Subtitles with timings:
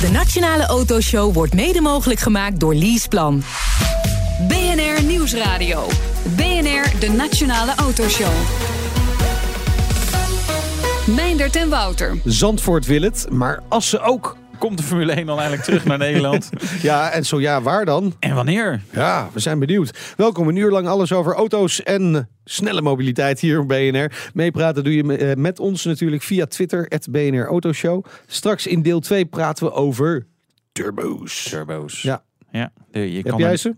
[0.00, 3.42] De Nationale Autoshow wordt mede mogelijk gemaakt door Leaseplan.
[4.48, 5.86] BNR Nieuwsradio.
[6.36, 8.32] BNR, de Nationale Autoshow.
[11.06, 12.20] Meindert en Wouter.
[12.24, 14.36] Zandvoort wil het, maar Assen ook.
[14.60, 16.50] Komt de Formule 1 dan eindelijk terug naar Nederland?
[16.82, 18.14] Ja, en zo ja, waar dan?
[18.18, 18.80] En wanneer?
[18.92, 20.14] Ja, we zijn benieuwd.
[20.16, 24.30] Welkom een uur lang alles over auto's en snelle mobiliteit hier op BNR.
[24.34, 28.04] Meepraten doe je eh, met ons natuurlijk via Twitter, BNR Autoshow.
[28.26, 30.26] Straks in deel 2 praten we over
[30.72, 31.42] turbo's.
[31.48, 32.02] Turbo's.
[32.02, 32.22] Ja.
[32.50, 33.74] Ja, je Heb kan jij ze?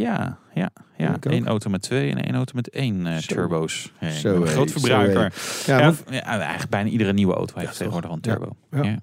[0.00, 1.16] Ja, ja, ja.
[1.20, 3.92] Eén auto met twee en één auto met één eh, turbo's.
[4.20, 5.32] Zo, een groot verbruiker.
[5.66, 8.56] Ja, Ja, want v- ja, eigenlijk bijna iedere nieuwe auto heeft tegenwoordig een turbo.
[8.70, 8.98] Ja.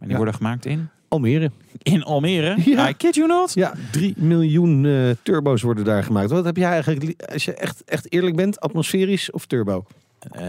[0.00, 0.88] En die worden gemaakt in?
[1.08, 1.50] Almere.
[1.82, 2.56] In Almere?
[2.64, 2.88] Ja.
[2.88, 3.54] I kid you not?
[3.54, 6.30] Ja, 3 miljoen eh, turbo's worden daar gemaakt.
[6.30, 9.84] Wat heb jij eigenlijk, li- als je echt, echt eerlijk bent, atmosferisch of turbo?
[10.30, 10.42] Eh,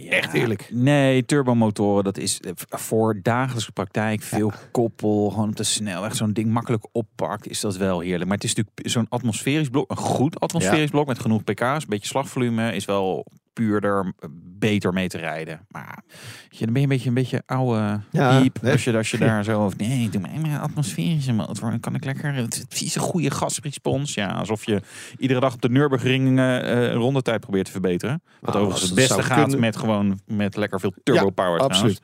[0.00, 0.10] ja.
[0.10, 0.68] Echt eerlijk?
[0.72, 6.32] Nee, turbomotoren, dat is eh, voor dagelijkse praktijk veel koppel, gewoon te snel, echt zo'n
[6.32, 8.24] ding makkelijk oppakt, is dat wel heerlijk.
[8.24, 11.88] Maar het is natuurlijk zo'n atmosferisch blok, een goed atmosferisch blok met genoeg pk's, een
[11.88, 14.12] beetje slagvolume, is wel puurder,
[14.58, 15.66] beter mee te rijden.
[15.68, 16.02] Maar
[16.48, 19.44] je, dan ben je een beetje een beetje oude Ja, als je, als je daar
[19.44, 23.00] zo over, nee, doe maar een atmosferische motor, dan kan ik lekker, het is een
[23.00, 24.14] goede gasrespons.
[24.14, 24.82] Ja, alsof je
[25.18, 28.22] iedere dag op de Nürburgring eh, rondetijd probeert te verbeteren.
[28.40, 29.60] Wat overigens het beste gaat kunnen.
[29.60, 31.60] met gewoon met lekker veel turbo Ja, power.
[31.60, 32.00] Absoluut.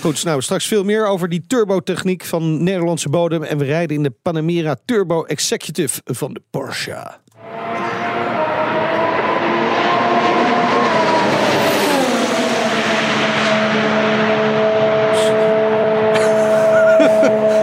[0.00, 3.42] Goed, nou straks veel meer over die turbotechniek van Nederlandse bodem.
[3.42, 7.18] En we rijden in de Panamera Turbo Executive van de Porsche.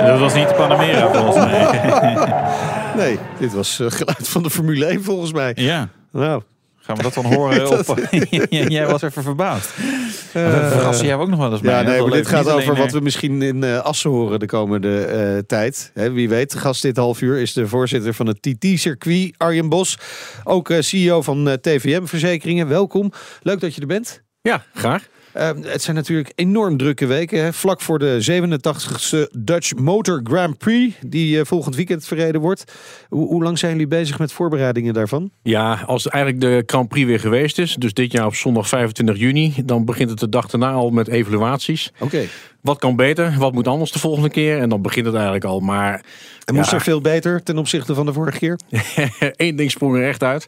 [0.07, 1.65] Dat was niet de Panamera volgens mij.
[2.97, 5.51] Nee, dit was eh, geluid van de Formule 1 volgens mij.
[5.55, 6.41] ja, Nou,
[6.77, 7.69] gaan we dat dan horen?
[7.79, 7.99] Op,
[8.49, 9.69] jij was even verbaasd.
[9.77, 11.73] Uh, Verrassen jij ook nog wel eens mee?
[11.73, 14.45] ja, nee, maar dit gaat niet over wat we misschien in eh, Assen horen de
[14.45, 15.91] komende eh, tijd.
[15.93, 19.69] Hè, wie weet, de gast dit half uur is de voorzitter van het TT-circuit, Arjen
[19.69, 19.97] Bos.
[20.43, 22.67] Ook eh, CEO van eh, TVM Verzekeringen.
[22.67, 23.11] Welkom.
[23.41, 24.21] Leuk dat je er bent.
[24.41, 25.07] Ja, graag.
[25.37, 27.43] Eh, het zijn natuurlijk enorm drukke weken.
[27.43, 27.53] Hè?
[27.53, 32.63] Vlak voor de 87ste Dutch Motor Grand Prix, die eh, volgend weekend verreden wordt.
[33.09, 35.31] Hoe, hoe lang zijn jullie bezig met voorbereidingen daarvan?
[35.43, 39.17] Ja, als eigenlijk de Grand Prix weer geweest is, dus dit jaar op zondag 25
[39.17, 41.91] juni, dan begint het de dag daarna al met evaluaties.
[41.99, 42.25] Oké.
[42.61, 43.35] Wat kan beter?
[43.37, 44.59] Wat moet anders de volgende keer?
[44.59, 45.59] En dan begint het eigenlijk al.
[45.59, 46.01] Maar
[46.45, 46.75] En moest Ja.
[46.77, 48.59] er veel beter ten opzichte van de vorige keer?
[49.35, 50.47] één ding sprong er echt uit.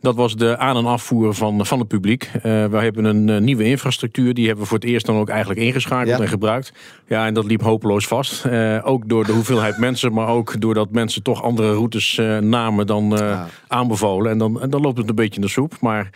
[0.00, 2.30] Dat was de aan- en afvoer van, van het publiek.
[2.34, 4.34] Eh we hebben een eh, nieuwe infrastructuur.
[4.34, 6.22] Die hebben we voor het eerst dan ook eigenlijk ingeschakeld Ja.
[6.22, 6.72] en gebruikt.
[7.06, 8.44] Ja, en dat liep hopeloos vast.
[8.44, 13.12] Eh, ook door de hoeveelheid mensen, maar ook doordat mensen toch andere routes namen dan
[13.16, 13.46] Ja.
[13.68, 14.30] aanbevolen.
[14.30, 15.74] En dan, en dan loopt het een beetje in de soep.
[15.80, 16.10] Maar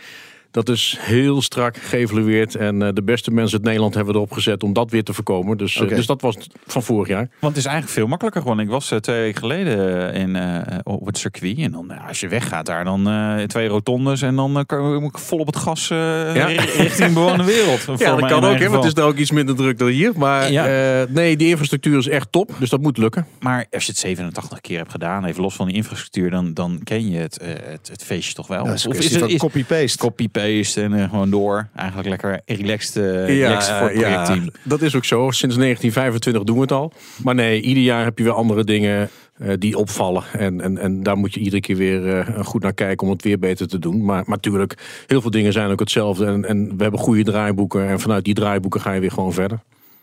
[0.55, 2.55] dat is heel strak geëvalueerd.
[2.55, 5.57] En eh, de beste mensen uit Nederland hebben erop gezet om dat weer te voorkomen.
[5.57, 6.35] Dus, eh, dus dat was
[6.67, 7.27] van vorig jaar.
[7.39, 8.59] Want het is eigenlijk veel makkelijker gewoon.
[8.59, 11.57] Ik was eh, twee weken geleden in, eh, op het circuit.
[11.57, 14.21] En dan, als je weggaat daar, dan eh, twee rotondes.
[14.21, 15.97] En dan eh, kan- moet ik vol op het gas eh,
[16.35, 16.45] Ja.
[16.45, 17.79] ri- richting de bewoonde wereld.
[17.85, 19.87] Voor Ja, dat kan ook, hè, want het is daar ook iets minder druk dan
[19.87, 20.11] hier.
[20.15, 20.67] Maar Ja.
[21.01, 22.51] eh, nee, die infrastructuur is echt top.
[22.59, 23.27] Dus dat moet lukken.
[23.39, 26.79] Maar als je het 87 keer hebt gedaan, even los van die infrastructuur, dan, dan
[26.83, 28.65] ken je het, eh, het, het feestje toch wel.
[28.65, 29.97] Ja, is Of kwestie het- copy-paste
[30.53, 31.67] en eh, gewoon door.
[31.75, 34.49] Eigenlijk lekker relaxed, eh relaxed voor het projectteam.
[34.63, 35.17] dat is ook zo.
[35.31, 36.91] Sinds 1925 doen we het al.
[37.23, 40.23] Maar nee, ieder jaar heb je weer andere dingen eh, die opvallen.
[40.33, 43.23] En, en, en daar moet je iedere keer weer eh, goed naar kijken om het
[43.23, 43.97] weer beter te doen.
[43.97, 46.25] Maar, maar natuurlijk, heel veel dingen zijn ook hetzelfde.
[46.25, 47.87] En, en we hebben goede draaiboeken.
[47.87, 49.59] En vanuit die draaiboeken ga je weer gewoon verder.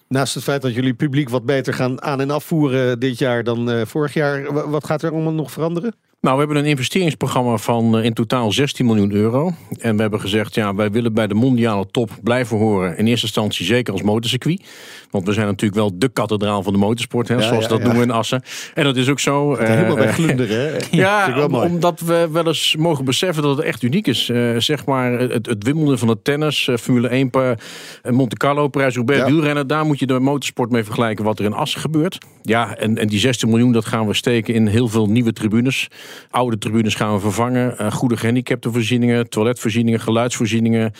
[0.08, 3.70] Naast het feit dat jullie publiek wat beter gaan aan- en afvoeren dit jaar dan
[3.70, 4.52] eh, vorig jaar.
[4.52, 5.94] wa- Wat gaat er allemaal nog veranderen?
[6.22, 9.52] Nou, we hebben een investeringsprogramma van eh, in totaal 16 miljoen euro.
[9.78, 12.96] En we hebben gezegd, ja, wij willen bij de mondiale top blijven horen.
[12.98, 14.62] In eerste instantie zeker als motorcircuit.
[15.10, 17.78] Want we zijn natuurlijk wel de kathedraal van de motorsport, hè, Ja, zoals ja, dat
[17.78, 17.84] ja.
[17.84, 18.42] noemen we in Assen.
[18.74, 19.54] En dat is ook zo.
[19.54, 20.72] Eh, Helemaal bij eh, glunderen.
[20.72, 20.78] hè?
[20.96, 24.24] Ja, om- omdat we wel eens mogen beseffen dat het echt uniek is.
[24.56, 27.56] Zeg maar het, het Wimbledon van het tennis, eh, Formule 1, pa-
[28.02, 29.26] eh, Monte Carlo, Parijs-Roubaix, Ja.
[29.26, 29.66] wielrennen.
[29.66, 32.18] Daar moet je de motorsport mee vergelijken wat er in Assen gebeurt.
[32.42, 35.88] Ja, en, en die 16 miljoen dat gaan we steken in heel veel nieuwe tribunes.
[36.30, 37.78] Oude tribunes gaan we vervangen.
[37.78, 40.92] Eh, goede gehandicaptenvoorzieningen, toiletvoorzieningen, geluidsvoorzieningen.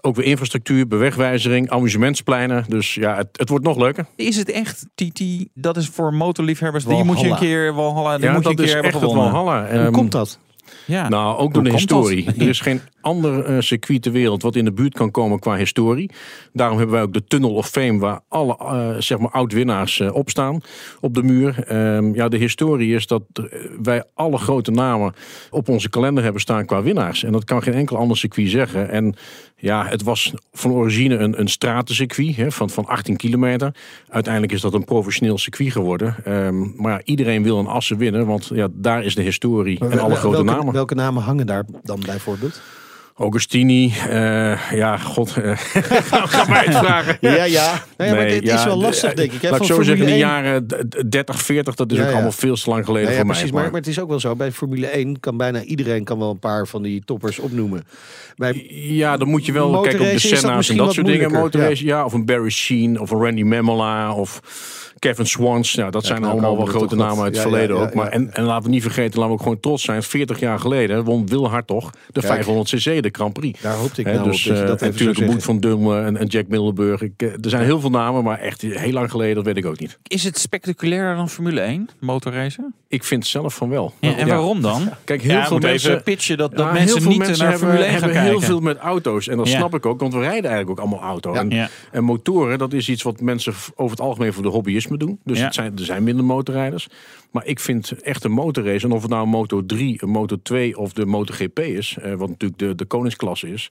[0.00, 2.64] Ook weer infrastructuur, bewegwijzering, amusementspleinen.
[2.68, 4.06] Dus ja, het, het wordt nog leuker.
[4.16, 5.22] Is het echt TT?
[5.54, 6.84] Dat is voor motorliefhebbers.
[6.84, 7.14] Die Walhalla.
[7.14, 8.16] moet je een keer Walhalla.
[8.16, 9.32] Die Ja, moet je dat een is keer hebben het gewonnen.
[9.32, 9.60] Valhalla.
[9.70, 10.38] Hoe Ehm, komt dat?
[10.84, 11.08] Ja.
[11.08, 11.78] Nou, ook door de dat?
[11.78, 12.24] historie.
[12.38, 15.56] Er is geen ander eh, circuit ter wereld wat in de buurt kan komen qua
[15.56, 16.10] historie.
[16.52, 20.14] Daarom hebben wij ook de Tunnel of Fame, waar alle eh, zeg maar oud-winnaars eh,
[20.14, 20.60] op staan
[21.00, 21.64] op de muur.
[21.66, 23.22] Ehm, ja, de historie is dat
[23.82, 25.14] wij alle grote namen
[25.50, 27.24] op onze kalender hebben staan qua winnaars.
[27.24, 28.90] En dat kan geen enkel ander circuit zeggen.
[28.90, 29.14] En
[29.58, 33.74] Ja, het was van origine een, een stratencircuit hè, van, van 18 kilometer.
[34.08, 36.16] Uiteindelijk is dat een professioneel circuit geworden.
[36.24, 39.98] Ehm, maar ja, iedereen wil een Assen winnen, want ja, daar is de historie en
[39.98, 40.72] alle grote namen.
[40.72, 42.60] Welke namen hangen daar dan bijvoorbeeld?
[43.18, 47.16] Augustini, eh, ja, god, eh, ga, mij het vragen.
[47.20, 47.44] Ja, ja.
[47.44, 49.42] Ja, maar Nee, dit is wel lastig, denk ik.
[49.42, 49.50] Hè?
[49.50, 50.44] Laat ik zo zeggen, in de Formule 1.
[50.44, 52.14] jaren d- d- 30, 40, dat is Ja, ook ja.
[52.14, 53.52] allemaal veel te lang geleden voor precies, mij.
[53.62, 54.36] maar, maar het is ook wel zo.
[54.36, 57.84] Bij Formule 1 kan bijna iedereen kan wel een paar van die toppers opnoemen.
[58.36, 61.32] Bij, Ja, dan moet je wel kijken op de Senna's en dat soort dingen.
[61.32, 62.04] Motorrace, ja.
[62.04, 64.40] Of een Barry Sheen of een Randy Memola of
[64.98, 65.74] Kevin Swans.
[65.74, 67.94] Nou, dat zijn allemaal wel grote namen uit het ja, verleden ja, ja, ook.
[67.94, 68.10] Maar, ja.
[68.10, 70.02] En, en laten we niet vergeten, laten we ook gewoon trots zijn.
[70.02, 72.44] 40 jaar geleden won Wil Hartog de Kijk.
[72.44, 73.60] 500cc, de Grand Prix.
[73.60, 75.26] daar hoopte ik Hè, nou dus, op dat je eh, dat en natuurlijk.
[75.26, 77.02] Boet van Dulmen en, en Jack Millenburg.
[77.02, 79.66] Ik, eh, er zijn heel veel namen, maar echt heel lang geleden, dat weet ik
[79.66, 79.98] ook niet.
[80.02, 82.74] Is het spectaculairder dan Formule 1, motorracen?
[82.88, 83.94] Ik vind zelf van wel.
[84.00, 84.88] Ja, en waarom dan?
[85.04, 85.90] Kijk, heel ja, veel mensen...
[85.90, 88.38] even pitchen dat, dat Ja, mensen niet mensen naar hebben, Formule 1 gaan hebben kijken.
[88.38, 89.28] heel veel met auto's.
[89.28, 89.56] En dat Ja.
[89.56, 91.32] snap ik ook, want we rijden eigenlijk ook allemaal auto.
[91.32, 91.40] Ja.
[91.40, 91.68] En, Ja.
[91.92, 94.48] en motoren, dat is iets wat mensen over het algemeen voor de
[94.88, 95.20] hobbyisme doen.
[95.24, 95.44] Dus Ja.
[95.44, 96.88] het zijn, er zijn minder motorrijders.
[97.30, 100.36] Maar ik vind echt een motorrace, en of het nou een Moto 3, een Moto
[100.42, 103.68] 2 of de MotoGP is, eh, wat natuurlijk de, de koningsklasse is.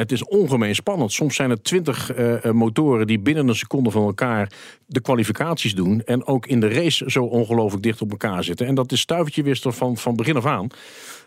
[0.00, 1.12] Het is ongemeen spannend.
[1.12, 4.52] Soms zijn er twintig eh, eh, motoren die binnen een seconde van elkaar
[4.86, 6.02] de kwalificaties doen.
[6.04, 8.66] En ook in de race zo ongelooflijk dicht op elkaar zitten.
[8.66, 10.68] En dat is stuivertje wisselen van, van begin af aan.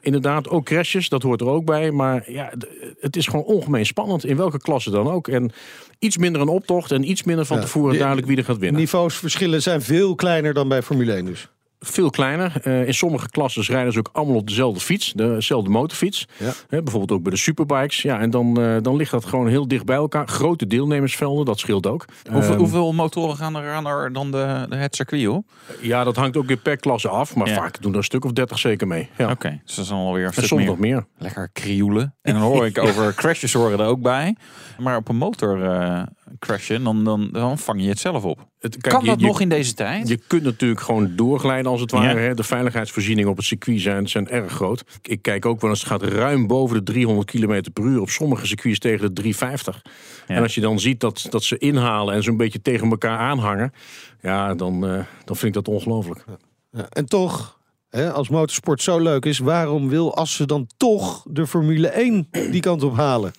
[0.01, 1.91] Inderdaad, ook crashes, dat hoort er ook bij.
[1.91, 2.53] Maar ja,
[2.99, 4.25] het is gewoon ongemeen spannend.
[4.25, 5.27] In welke klasse dan ook.
[5.27, 5.51] En
[5.99, 7.63] iets minder een optocht en iets minder van Ja.
[7.63, 8.81] tevoren duidelijk wie er gaat winnen.
[8.81, 11.49] Niveausverschillen zijn veel kleiner dan bij Formule 1 dus.
[11.85, 12.53] Veel kleiner.
[12.63, 15.13] Eh, in sommige klassen rijden ze ook allemaal op dezelfde fiets.
[15.13, 16.27] Dezelfde motorfiets.
[16.39, 16.51] Ja.
[16.69, 18.01] Hè, bijvoorbeeld ook bij de superbikes.
[18.01, 20.27] Ja, en dan, eh, dan ligt dat gewoon heel dicht bij elkaar.
[20.27, 22.05] Grote deelnemersvelden, dat scheelt ook.
[22.31, 25.51] Hoeveel, Ehm, hoeveel motoren gaan er, gaan er dan de, de, het circuit op?
[25.81, 27.35] Ja, dat hangt ook weer per klasse af.
[27.35, 27.55] Maar Ja.
[27.55, 29.09] vaak doen er een stuk of 30 zeker mee.
[29.17, 29.31] Ja.
[29.31, 30.69] Oké, dus dat is dan alweer een En stuk soms meer.
[30.69, 31.05] nog meer.
[31.17, 32.15] Lekker krioelen.
[32.21, 34.35] En dan hoor ik over crashes horen er ook bij.
[34.79, 36.01] Maar op een motor eh,
[36.39, 38.47] crashen, dan, dan, dan vang je het zelf op.
[38.59, 40.07] Het, kijk, kan je- dat je, nog in deze tijd?
[40.07, 42.19] Je kunt natuurlijk gewoon doorglijden als het ware.
[42.19, 42.25] Ja.
[42.27, 42.33] Hè.
[42.33, 44.83] De veiligheidsvoorzieningen op het circuit zijn, zijn erg groot.
[45.01, 48.01] Ik kijk ook wel eens, het gaat ruim boven de 300 km per uur.
[48.01, 49.81] Op sommige circuits tegen de 350.
[50.27, 50.35] Ja.
[50.35, 53.73] En als je dan ziet dat, dat ze inhalen en zo'n beetje tegen elkaar aanhangen.
[54.21, 54.91] Ja, dan, eh,
[55.25, 56.25] dan vind ik dat ongelooflijk.
[56.71, 57.59] Ja, en toch,
[57.89, 62.61] hè, als motorsport zo leuk is, waarom wil Assen dan toch de Formule 1 die
[62.61, 63.31] kant op halen?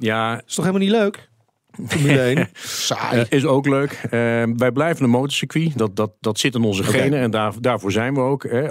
[0.00, 1.27] Ja, Is toch helemaal niet leuk?
[1.86, 2.48] Formule 1.
[2.54, 3.20] Saai.
[3.20, 3.90] Eh, is ook leuk.
[4.02, 4.10] Eh,
[4.56, 5.78] wij blijven een motorcircuit.
[5.78, 8.42] Dat, dat, dat zit in onze genen en daar, daarvoor zijn we ook.
[8.42, 8.68] Hè.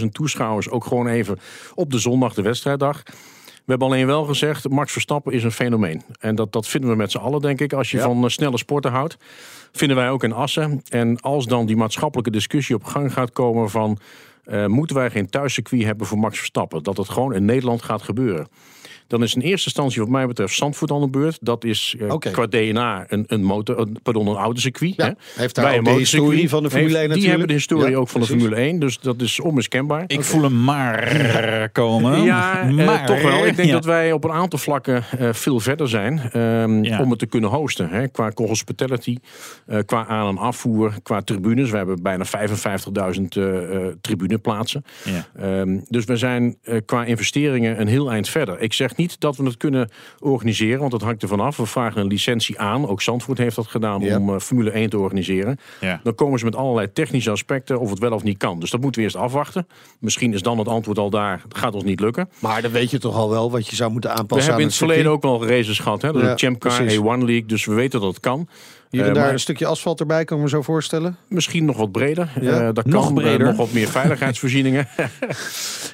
[0.00, 1.38] 105.000 toeschouwers, ook gewoon even
[1.74, 3.02] op de zondag, de wedstrijddag.
[3.64, 6.02] We hebben alleen wel gezegd, Max Verstappen is een fenomeen.
[6.20, 7.72] En dat, dat vinden we met z'n allen, denk ik.
[7.72, 8.02] Als je Ja.
[8.04, 9.16] van eh, snelle sporten houdt,
[9.72, 10.82] vinden wij ook in Assen.
[10.88, 13.98] En als dan die maatschappelijke discussie op gang gaat komen van...
[14.44, 16.82] eh, moeten wij geen thuiscircuit hebben voor Max Verstappen?
[16.82, 18.48] Dat het gewoon in Nederland gaat gebeuren.
[19.10, 21.38] Dan is in eerste instantie wat mij betreft Zandvoort aan de beurt.
[21.40, 22.30] Dat is eh, Oké.
[22.30, 24.94] qua DNA een, een, motor, een, pardon, een autocircuit.
[24.96, 25.12] Ja, hè.
[25.42, 26.30] heeft daar een de motorcircuit.
[26.30, 27.30] historie van de Formule Heeft- 1 Die natuurlijk.
[27.30, 28.26] hebben de historie Ja, ook van de.
[28.26, 28.78] Formule 1.
[28.78, 30.04] Dus dat is onmiskenbaar.
[30.06, 32.22] Ik voel hem maar komen.
[32.22, 33.46] Ja, eh, maar, toch wel.
[33.46, 33.74] Ik denk Ja.
[33.74, 37.00] dat wij op een aantal vlakken eh, veel verder zijn ehm, Ja.
[37.00, 37.88] om het te kunnen hosten.
[37.88, 38.08] Hè.
[38.08, 39.16] Qua hospitality,
[39.66, 41.70] eh, qua aan- en afvoer, qua tribunes.
[41.70, 44.84] We hebben bijna 55.000 eh, eh, tribuneplaatsen.
[45.04, 45.26] Ja.
[45.60, 48.60] Ehm, dus we zijn eh, qua investeringen een heel eind verder.
[48.60, 51.56] Ik zeg niet dat we het kunnen organiseren, want dat hangt er vanaf.
[51.56, 52.88] We vragen een licentie aan.
[52.88, 54.18] Ook Zandvoort heeft dat gedaan Ja.
[54.18, 55.58] om eh, Formule 1 te organiseren.
[55.80, 56.00] Ja.
[56.02, 58.60] Dan komen ze met allerlei technische aspecten of het wel of niet kan.
[58.60, 59.66] Dus dat moeten we eerst afwachten.
[59.98, 61.40] Misschien is dan het antwoord al daar.
[61.48, 62.28] Het gaat ons niet lukken.
[62.38, 64.66] Maar dan weet je toch al wel wat je zou moeten aanpassen We hebben in
[64.66, 66.02] het verleden ook wel races gehad.
[66.02, 66.12] Hè?
[66.12, 66.98] De Ja, Champ Car, precies.
[66.98, 67.46] A1 League.
[67.46, 68.48] Dus we weten dat het kan.
[68.90, 71.16] Hier en Eh, daar maar een stukje asfalt erbij, kan ik me zo voorstellen.
[71.28, 72.32] misschien nog wat breder.
[72.40, 73.16] Ja, Eh, dat nog kan.
[73.16, 73.46] Eh, breder.
[73.46, 74.88] nog wat meer veiligheidsvoorzieningen.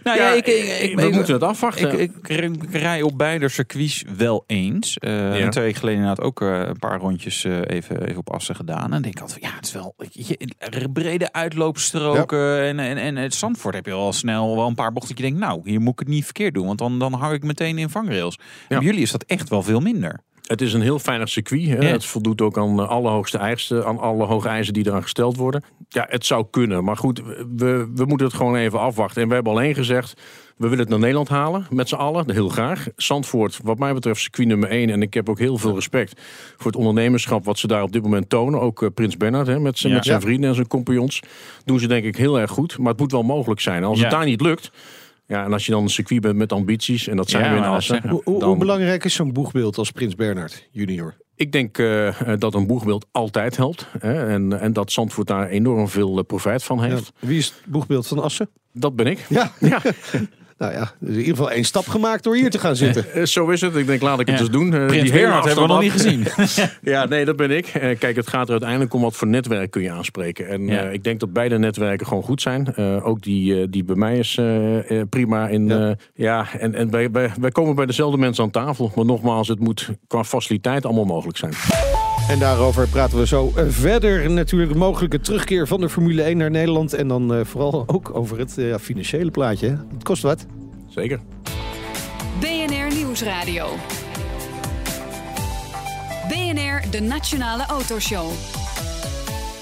[0.04, 1.92] Nou ja, ik, ik, ik, we ik- moeten het afwachten.
[2.00, 2.28] Ik, ik,
[2.62, 4.98] ik rij op beide circuits wel eens.
[4.98, 5.48] Eh Ja.
[5.48, 8.92] Twee weken geleden inderdaad ook eh, een paar rondjes eh, even, even op Assen gedaan.
[8.92, 12.60] En denk ik altijd, van, ja, het is wel je, brede uitloopstroken.
[12.62, 15.30] En, en, en het Zandvoort heb je al snel wel een paar bochten dat je
[15.30, 16.66] denkt, nou, hier moet ik het niet verkeerd doen.
[16.66, 18.38] Want dan, dan hang ik meteen in vangrails.
[18.68, 20.20] Bij jullie is dat echt wel veel minder.
[20.46, 21.66] Het is een heel veilig circuit.
[21.66, 21.76] Hè.
[21.76, 21.82] Ja.
[21.92, 25.62] Het voldoet ook aan de allerhoogste eisen, aan alle hoge eisen die eraan gesteld worden.
[25.88, 26.84] Ja, het zou kunnen.
[26.84, 27.22] Maar goed,
[27.56, 29.22] we, we moeten het gewoon even afwachten.
[29.22, 30.20] En we hebben alleen gezegd,
[30.56, 31.66] we willen het naar Nederland halen.
[31.70, 32.86] Met z'n allen, heel graag.
[32.96, 34.90] Zandvoort, wat mij betreft, circuit nummer één.
[34.90, 36.20] En ik heb ook heel veel respect
[36.56, 38.60] voor het ondernemerschap wat ze daar op dit moment tonen.
[38.60, 39.88] Ook eh, Prins Bernhard, hè, met, Ja.
[39.94, 41.22] met zijn vrienden en zijn compagnons.
[41.64, 42.78] Doen ze denk ik heel erg goed.
[42.78, 43.84] Maar het moet wel mogelijk zijn.
[43.84, 44.70] Als het daar niet lukt...
[45.26, 47.56] Ja, en als je dan een circuit bent met ambities, en dat zijn Ja, we
[47.56, 48.08] in Assen.
[48.08, 51.14] Hoe, hoe, belangrijk is zo'n boegbeeld als Prins Bernhard junior?
[51.34, 53.86] Ik denk eh, dat een boegbeeld altijd helpt.
[53.98, 57.12] Hè, en, en dat Zandvoort daar enorm veel eh, profijt van heeft.
[57.20, 58.48] Ja, wie is het boegbeeld van Assen?
[58.72, 59.26] Dat ben ik.
[59.28, 59.80] Ja, Ja.
[60.58, 63.12] Nou ja, dus in ieder geval één stap gemaakt door hier te gaan zitten.
[63.12, 63.76] Eh, Zo is het.
[63.76, 64.40] Ik denk, laat ik het Ja.
[64.42, 64.74] eens doen.
[64.74, 66.26] Eh, Prins hele Bernhard hebben we nog niet gezien.
[66.92, 67.66] Ja, nee, dat ben ik.
[67.66, 70.48] Eh, kijk, het gaat er uiteindelijk om wat voor netwerk kun je aanspreken.
[70.48, 70.82] En Ja.
[70.84, 72.74] eh, ik denk dat beide netwerken gewoon goed zijn.
[72.74, 75.48] Eh, ook die, eh, die bij mij is eh, eh, prima.
[75.48, 78.92] In, ja, en, en wij, wij, wij komen bij dezelfde mensen aan tafel.
[78.94, 81.52] Maar nogmaals, het moet qua faciliteit allemaal mogelijk zijn.
[82.28, 84.30] En daarover praten we zo eh, verder.
[84.30, 86.94] Natuurlijk de mogelijke terugkeer van de Formule 1 naar Nederland.
[86.94, 89.68] En dan eh, vooral ook over het eh, ja, financiële plaatje.
[89.92, 90.46] Het kost wat.
[90.88, 91.20] Zeker.
[92.40, 93.68] BNR Nieuwsradio.
[96.28, 98.30] BNR, de Nationale Autoshow.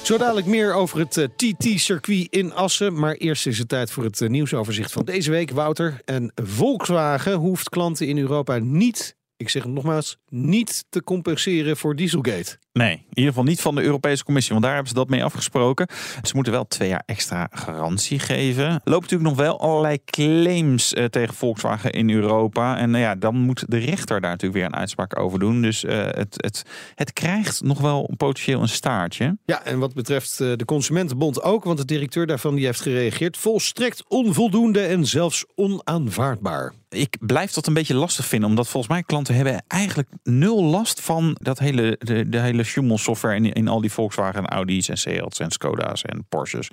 [0.03, 2.99] Zo dadelijk meer over het TT-circuit in Assen.
[2.99, 6.01] Maar eerst is het tijd voor het nieuwsoverzicht van deze week, Wouter.
[6.05, 11.97] En Volkswagen hoeft klanten in Europa niet, ik zeg het nogmaals, niet te compenseren voor
[11.97, 12.59] Dieselgate.
[12.73, 15.25] Nee, in ieder geval niet van de Europese Commissie, want daar hebben ze dat mee
[15.25, 15.87] afgesproken.
[16.23, 18.65] Ze moeten wel twee jaar extra garantie geven.
[18.65, 22.79] Er lopen natuurlijk nog wel allerlei claims eh, tegen Volkswagen in Europa.
[22.79, 25.63] En nou ja, dan moet de rechter daar natuurlijk weer een uitspraak over doen.
[25.63, 26.63] Dus eh, het, het,
[26.95, 29.39] het krijgt nog wel potentieel een staartje.
[29.45, 33.37] Ja, en wat betreft eh, de Consumentenbond ook, want de directeur daarvan die heeft gereageerd.
[33.37, 36.73] Volstrekt onvoldoende en zelfs onaanvaardbaar.
[36.89, 41.01] Ik blijf dat een beetje lastig vinden, omdat volgens mij klanten hebben eigenlijk nul last
[41.01, 44.89] van dat hele, de, de hele Schumel software in, in al die Volkswagen en Audi's
[44.89, 46.71] en Seats en Skoda's en Porsches.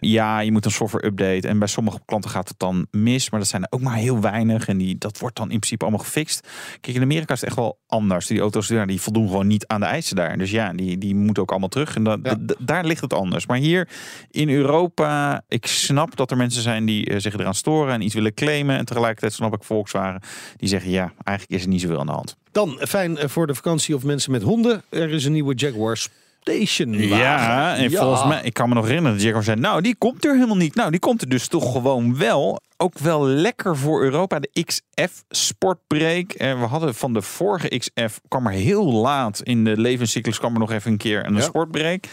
[0.00, 3.40] Ja, je moet een software update en bij sommige klanten gaat het dan mis, maar
[3.40, 6.04] dat zijn er ook maar heel weinig en die, dat wordt dan in principe allemaal
[6.04, 6.48] gefixt.
[6.80, 8.26] Kijk, in Amerika is het echt wel anders.
[8.26, 10.38] Die auto's ja, die voldoen gewoon niet aan de eisen daar.
[10.38, 12.34] Dus ja, die, die moeten ook allemaal terug en dat, Ja.
[12.46, 13.46] d- daar ligt het anders.
[13.46, 13.88] Maar hier
[14.30, 18.14] in Europa, ik snap dat er mensen zijn die eh, zich eraan storen en iets
[18.14, 18.76] willen claimen.
[18.78, 20.20] En tegelijkertijd snap ik Volkswagen
[20.56, 22.36] die zeggen ja, eigenlijk is er niet zoveel aan de hand.
[22.54, 24.82] Dan, fijn eh, voor de vakantie of mensen met honden.
[24.88, 29.16] Er is een nieuwe Jaguar Station Ja, en volgens mij, ik kan me nog herinneren
[29.16, 30.74] dat Jaguar zei, nou die komt er helemaal niet.
[30.74, 32.60] Nou, die komt er dus toch gewoon wel.
[32.76, 36.32] Ook wel lekker voor Europa, de XF Sportbreak.
[36.32, 40.52] Eh, we hadden van de vorige XF, kwam er heel laat in de levenscyclus, kwam
[40.52, 41.40] er nog even een keer een Ja.
[41.40, 42.04] sportbreak.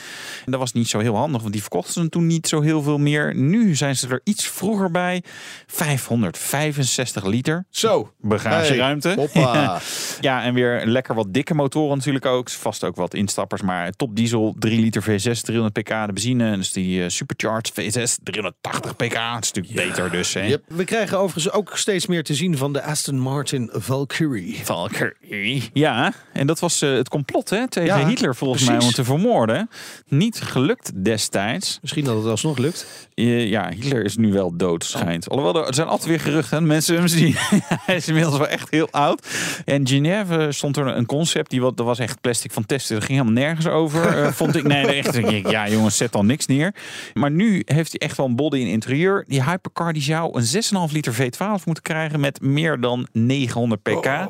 [0.45, 2.81] En dat was niet zo heel handig, want die verkochten ze toen niet zo heel
[2.81, 3.35] veel meer.
[3.35, 5.23] Nu zijn ze er iets vroeger bij.
[5.67, 8.11] 565 liter Zo.
[8.19, 9.07] bagageruimte.
[9.07, 9.79] Hey, hoppa.
[10.21, 12.49] Ja, en weer lekker wat dikke motoren natuurlijk ook.
[12.49, 16.57] Vast ook wat instappers, maar top diesel, 3 liter V6, 300 pk de benzine.
[16.57, 19.13] Dus die eh, supercharged V6, 380 pk.
[19.13, 20.33] Dat is natuurlijk beter dus.
[20.33, 20.50] Hè?
[20.51, 20.63] Yep.
[20.67, 24.59] We krijgen overigens ook steeds meer te zien van de Aston Martin Valkyrie.
[24.63, 25.69] Valkyrie.
[25.73, 29.03] Ja, en dat was eh, het complot hè, tegen Ja, Hitler volgens mij om te
[29.03, 29.69] vermoorden.
[30.07, 31.77] Niet gelukt destijds.
[31.81, 33.09] Misschien dat het alsnog lukt.
[33.21, 35.29] Eh, ja, Hitler is nu wel dood, schijnt.
[35.29, 36.65] Alhoewel, er zijn altijd weer geruchten.
[36.67, 37.35] Mensen hem zien.
[37.85, 39.27] Hij is inmiddels wel echt heel oud.
[39.65, 41.49] En Genève stond er een concept.
[41.49, 42.95] Die wat, dat was echt plastic van testen.
[42.95, 44.17] Dat ging helemaal nergens over.
[44.23, 44.63] eh, vond ik.
[44.63, 45.19] Nee, echt.
[45.49, 46.73] Ja, jongens, zet dan niks neer.
[47.13, 49.23] Maar nu heeft hij echt wel een body in interieur.
[49.27, 52.19] Die hypercar die zou een 6,5 liter V12 moeten krijgen.
[52.19, 54.05] Met meer dan 900 pk.
[54.05, 54.29] Ja,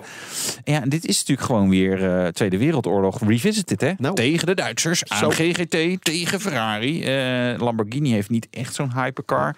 [0.63, 3.91] en dit is natuurlijk gewoon weer eh, Tweede Wereldoorlog revisited, hè?
[3.97, 4.15] Nou.
[4.15, 5.03] Tegen de Duitsers.
[5.07, 7.03] Aan GGT tegen Ferrari.
[7.03, 9.55] Eh, Lamborghini heeft niet echt zo'n hypercar.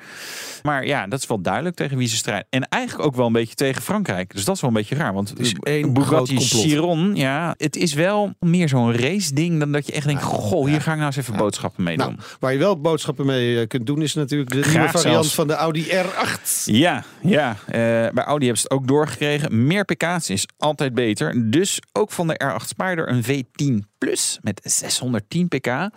[0.63, 2.47] Maar ja, dat is wel duidelijk tegen wie ze strijden.
[2.49, 4.33] En eigenlijk ook wel een beetje tegen Frankrijk.
[4.33, 5.13] Dus dat is wel een beetje raar.
[5.13, 6.39] Want is één groot Bugatti.
[6.39, 10.67] Chiron, ja, het is wel meer zo'n race ding dan dat je echt denkt, goh,
[10.67, 12.05] hier ga ik nou eens even boodschappen mee doen.
[12.05, 15.13] Nou, waar je wel boodschappen mee eh, kunt doen is natuurlijk de Graag nieuwe variant
[15.13, 15.33] zelfs.
[15.35, 16.63] van de Audi R8.
[16.65, 17.55] Ja, ja.
[17.65, 17.73] Eh,
[18.13, 19.67] bij Audi hebben ze het ook doorgekregen.
[19.67, 21.51] Meer pk's is altijd beter.
[21.51, 25.89] Dus ook van de R8 Spider een V10 Plus met 610 pk.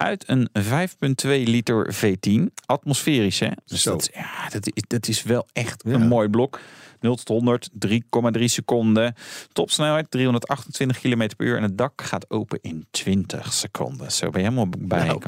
[0.00, 2.42] Uit een 5,2 liter V10.
[2.66, 3.48] Atmosferisch, hè?
[3.66, 3.90] Dus Zo.
[3.90, 5.92] dat is, ja, dat dat is wel echt Ja.
[5.94, 6.60] een mooi blok.
[7.00, 9.14] 0 tot 100, 3,3 seconden.
[9.52, 11.56] Topsnelheid 328 km per uur.
[11.56, 14.12] En het dak gaat open in 20 seconden.
[14.12, 15.20] Zo ben je helemaal bij Nou.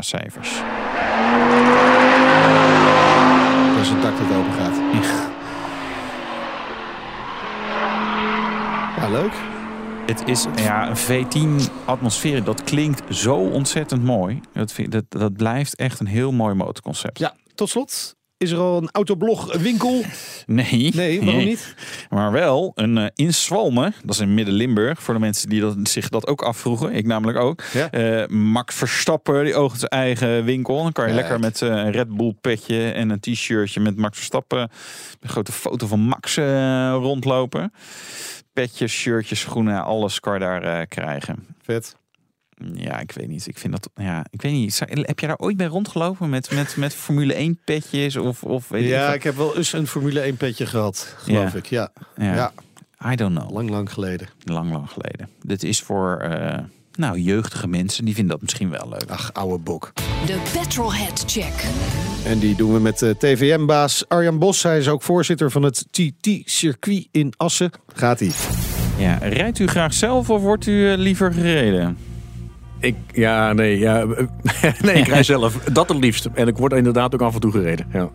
[0.00, 0.50] cijfers.
[3.74, 4.76] Dat is het dak dat open gaat.
[9.00, 9.32] Ja, leuk.
[10.06, 12.44] Het is ja, een V10 atmosfeer.
[12.44, 14.40] Dat klinkt zo ontzettend mooi.
[14.88, 17.18] Dat, dat blijft echt een heel mooi motorconcept.
[17.18, 18.16] Ja, tot slot.
[18.38, 20.02] Is er al een autoblog winkel?
[20.46, 20.92] Nee.
[20.94, 21.74] Nee, waarom niet?
[22.10, 23.94] Maar wel een eh, in Swalmen.
[24.04, 25.02] Dat is in Midden-Limburg.
[25.02, 26.92] Voor de mensen die dat, zich dat ook afvroegen.
[26.92, 27.62] Ik namelijk ook.
[27.72, 27.90] Ja.
[27.90, 30.82] Eh, Max Verstappen, die oogt zijn eigen winkel.
[30.82, 34.16] Dan kan je lekker met eh, een Red Bull petje en een t-shirtje met Max
[34.16, 34.70] Verstappen.
[35.20, 36.36] Een grote foto van Max
[36.90, 37.72] rondlopen.
[38.52, 41.46] Petjes, shirtjes, schoenen, alles kan je daar krijgen.
[41.62, 41.96] Vet.
[42.74, 43.46] Ja, ik weet niet.
[43.46, 43.90] Ik vind dat.
[44.06, 44.78] Ja, ik weet niet.
[44.78, 48.16] Heb jij daar ooit bij rondgelopen met, met, met Formule 1 petjes?
[48.16, 51.52] Of, of weet Ja, ik ik heb wel eens een Formule 1 petje gehad, geloof
[51.52, 51.58] Ja.
[51.58, 51.66] ik.
[51.66, 51.92] Ja.
[52.16, 52.34] ja.
[52.34, 52.52] ja,
[53.12, 53.50] I don't know.
[53.52, 54.28] lang, lang geleden.
[54.44, 55.28] Lang, lang geleden.
[55.42, 56.16] Dit is voor.
[56.16, 56.58] eh,
[56.94, 58.04] nou, jeugdige mensen.
[58.04, 59.10] Die vinden dat misschien wel leuk.
[59.10, 59.92] Ach, oude bok.
[60.26, 61.64] De Petrolhead Check.
[62.24, 64.62] En die doen we met eh, TVM-baas Arjan Bos.
[64.62, 67.70] Hij is ook voorzitter van het TT-circuit in Assen.
[67.94, 68.30] Gaat hij?
[68.98, 71.98] Ja, rijdt u graag zelf of wordt u eh, liever gereden?
[72.86, 74.04] Ik, ja, nee, ja,
[74.84, 75.54] nee, ik rij zelf.
[75.72, 76.28] Dat het liefst.
[76.34, 77.86] En ik word inderdaad ook af en toe gereden.
[77.92, 78.10] Ja,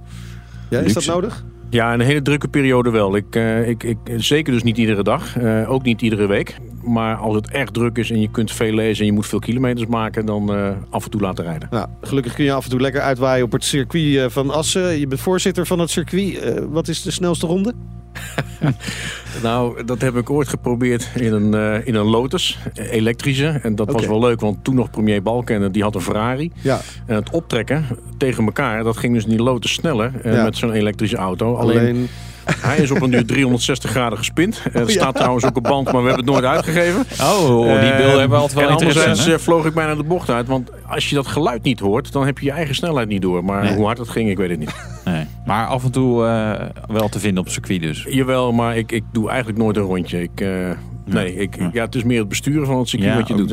[0.70, 1.44] Ja, is dat nodig?
[1.70, 3.16] ja een hele drukke periode wel.
[3.16, 5.38] Ik, eh, ik, ik, zeker dus niet iedere dag.
[5.38, 6.58] eh, ook niet iedere week.
[6.84, 9.40] Maar als het echt druk is en je kunt veel lezen en je moet veel
[9.40, 11.68] kilometers maken, dan eh, af en toe laten rijden.
[11.72, 15.00] Nou, gelukkig kun je af en toe lekker uitwaaien op het circuit van Assen.
[15.00, 16.40] Je bent voorzitter van het circuit.
[16.70, 17.74] Wat is de snelste ronde?
[19.44, 23.48] Nou, dat heb ik ooit geprobeerd in een, eh, in een Lotus, elektrische.
[23.48, 26.52] En dat was wel leuk, want toen nog premier Balkenende, die had een Ferrari.
[26.62, 27.86] Ja, En het optrekken
[28.18, 30.44] tegen elkaar, dat ging dus in die Lotus sneller eh, Ja.
[30.44, 31.56] met zo'n elektrische auto.
[31.56, 32.10] Alleen, alleen...
[32.46, 34.62] hij is op een nu 360 graden gespind.
[34.74, 37.06] Eh, Er staat trouwens ook op band, maar we hebben het nooit uitgegeven.
[37.22, 40.30] Oh, die Eh, beelden hebben altijd wel En anderzijds eh, vloog ik bijna de bocht
[40.30, 40.48] uit.
[40.48, 43.44] Want als je dat geluid niet hoort, dan heb je je eigen snelheid niet door.
[43.44, 43.76] Maar Nee.
[43.76, 44.76] hoe hard het ging, ik weet het niet.
[45.06, 45.26] Nee.
[45.46, 48.06] Maar af en toe eh, wel te vinden op het circuit dus.
[48.10, 50.22] Jawel, maar ik, ik doe eigenlijk nooit een rondje.
[50.22, 50.48] Ik, eh,
[51.06, 53.40] nee, ik, ja, het is meer het besturen van het circuit wat je ook.
[53.48, 53.52] doet.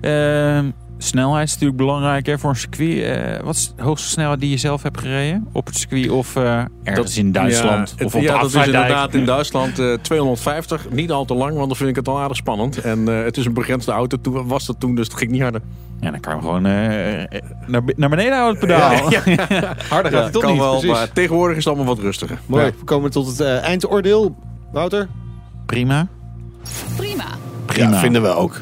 [0.00, 0.56] Hè?
[0.56, 0.70] Ehm,
[1.04, 3.02] snelheid is natuurlijk belangrijk hè, voor een circuit.
[3.02, 5.46] Eh, wat is de hoogste snelheid die je zelf hebt gereden?
[5.52, 7.94] Op het circuit of eh, ergens in Duitsland?
[7.98, 10.90] Ja, of op ja de dat is inderdaad in Duitsland eh, 250.
[10.90, 12.78] Niet al te lang, want dan vind ik het al aardig spannend.
[12.80, 15.42] En eh, het is een begrensde auto, toen was dat toen, dus het ging niet
[15.42, 15.60] harder.
[16.00, 17.28] Ja, dan kan je hem gewoon eh, eh,
[17.66, 18.90] naar, naar beneden houden, het pedaal.
[19.88, 20.60] Harder gaat Ja, het toch kan niet?
[20.60, 22.38] wel, maar tegenwoordig is het allemaal wat rustiger.
[22.46, 22.64] Mooi.
[22.64, 22.70] Ja.
[22.78, 24.36] We komen tot het eh, eindoordeel.
[24.72, 25.08] Wouter?
[25.66, 26.06] Prima.
[26.96, 27.24] Prima.
[27.66, 27.90] Prima.
[27.90, 28.60] Ja, vinden we ook.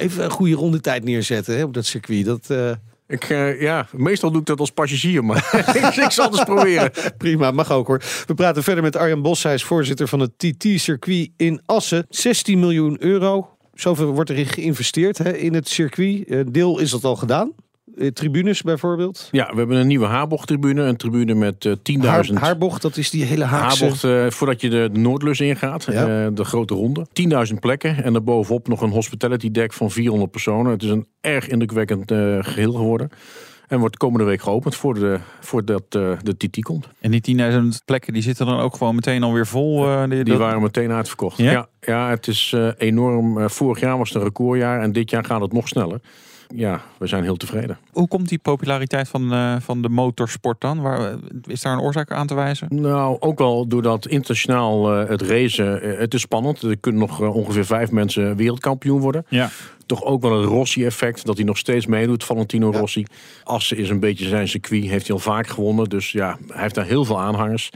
[0.00, 2.24] Even een goede rondetijd neerzetten hè, op dat circuit.
[2.24, 2.70] Dat, eh,
[3.06, 5.36] Ik, eh, ja, meestal doe ik dat als passagier, maar
[6.04, 6.92] ik, zal het eens proberen.
[7.18, 8.02] prima, mag ook hoor.
[8.26, 9.42] We praten verder met Arjan Bos.
[9.42, 12.06] Hij is voorzitter van het TT-circuit in Assen.
[12.08, 13.48] 16 miljoen euro.
[13.74, 16.30] Zoveel wordt erin geïnvesteerd hè, in het circuit.
[16.30, 17.52] Een deel is dat al gedaan.
[18.00, 19.28] Eh, tribunes bijvoorbeeld.
[19.30, 20.82] Ja, we hebben een nieuwe Haarbocht-tribune.
[20.82, 23.82] Een tribune met eh 10.000 Haar, haarbocht, dat is die hele Haagse...
[23.84, 26.24] Haarbocht, eh, voordat je de, Noordlus ingaat, Ja.
[26.24, 27.06] eh, de grote ronde.
[27.12, 30.72] 10.000 plekken en daarbovenop nog een hospitality deck van 400 personen.
[30.72, 33.08] Het is een erg indrukwekkend eh, geheel geworden.
[33.68, 36.88] En wordt komende week geopend voor de, voordat eh, de TT komt.
[37.00, 39.86] En die 10.000 plekken die zitten dan ook gewoon meteen alweer vol?
[39.86, 41.36] eh, die, Die dat- waren meteen uitverkocht.
[41.38, 41.50] Ja?
[41.52, 43.48] Ja, ja, het is eh, enorm.
[43.50, 46.00] Vorig jaar was het een recordjaar en dit jaar gaat het nog sneller.
[46.54, 47.78] Ja, we zijn heel tevreden.
[47.92, 50.80] Hoe komt die populariteit van, eh, van de motorsport dan?
[50.80, 51.14] Waar,
[51.46, 52.68] is daar een oorzaak aan te wijzen?
[52.70, 56.62] Nou, ook wel doordat internationaal eh, het racen, eh, het is spannend.
[56.62, 59.24] Er kunnen nog ongeveer vijf mensen wereldkampioen worden.
[59.28, 59.50] Ja.
[59.86, 63.04] Toch ook wel een Rossi-effect, dat hij nog steeds meedoet, Valentino Rossi.
[63.44, 65.88] Assen is een beetje zijn circuit, heeft hij al vaak gewonnen.
[65.88, 67.70] Dus ja, hij heeft daar heel veel aanhangers.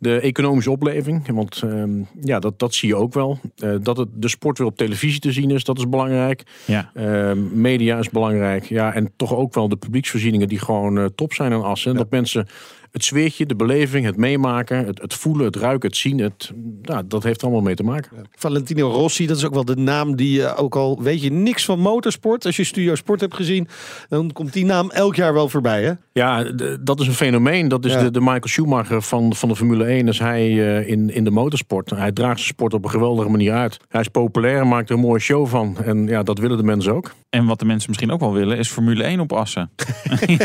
[0.00, 3.38] De economische opleving, want ehm, ja, dat, dat zie je ook wel.
[3.56, 6.42] Eh, dat het, de sport weer op televisie te zien is, dat is belangrijk.
[6.66, 6.90] Ja.
[6.94, 8.64] Ehm, media is belangrijk.
[8.64, 11.94] Ja, en toch ook wel de publieksvoorzieningen die gewoon eh, top zijn aan Assen.
[11.94, 12.48] Dat mensen
[12.92, 17.02] het sfeertje, de beleving, het meemaken, het, het voelen, het ruiken, het zien, het, ja,
[17.02, 18.10] dat heeft er allemaal mee te maken.
[18.36, 21.64] Valentino Rossi, dat is ook wel de naam die eh, ook al weet je niks
[21.64, 22.46] van motorsport.
[22.46, 23.68] Als je Studio Sport hebt gezien,
[24.08, 25.82] dan komt die naam elk jaar wel voorbij.
[25.82, 25.92] Hè?
[26.12, 26.44] Ja,
[26.80, 27.68] dat is een fenomeen.
[27.68, 28.02] Dat is Ja.
[28.02, 30.08] de, de Michael Schumacher van, van de Formule 1.
[30.08, 31.90] Is hij eh, in, in de motorsport.
[31.90, 33.76] Hij draagt zijn sport op een geweldige manier uit.
[33.88, 35.76] Hij is populair, maakt er een mooie show van.
[35.84, 37.12] En ja, dat willen de mensen ook.
[37.30, 39.70] En wat de mensen misschien ook wel willen, is Formule 1 op Assen.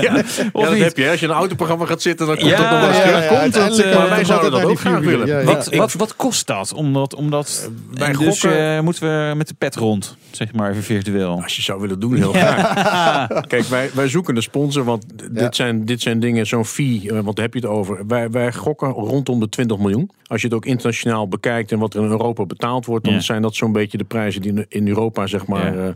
[0.00, 0.14] Ja,
[0.52, 1.10] Of dat heb je.
[1.10, 3.30] Als je een autoprogramma gaat zitten, dan komt Ja, dat nog wel eens ja, terug.
[3.30, 5.26] ja, Komt het, eh, maar wij zouden dat ook graag willen.
[5.26, 5.44] Ja, ja.
[5.44, 6.72] Wat, wat, wat kost dat?
[6.72, 10.70] Omdat, omdat wij en dus gokken- eh, moeten we met de pet rond, zeg maar
[10.70, 11.40] even virtueel.
[11.42, 13.28] Als je zou willen doen, heel graag.
[13.46, 17.12] Kijk, wij, wij zoeken een sponsor, want dit, zijn, dit zijn dingen, zo'n fee, eh,
[17.20, 18.06] want daar heb je het over.
[18.06, 20.10] Wij, wij gokken rondom de 20 miljoen.
[20.26, 23.20] Als je het ook internationaal bekijkt en wat er in Europa betaald wordt, dan Ja.
[23.20, 25.76] zijn dat zo'n beetje de prijzen die in- in Europa, zeg maar.
[25.76, 25.84] Ja.
[25.86, 25.88] eh,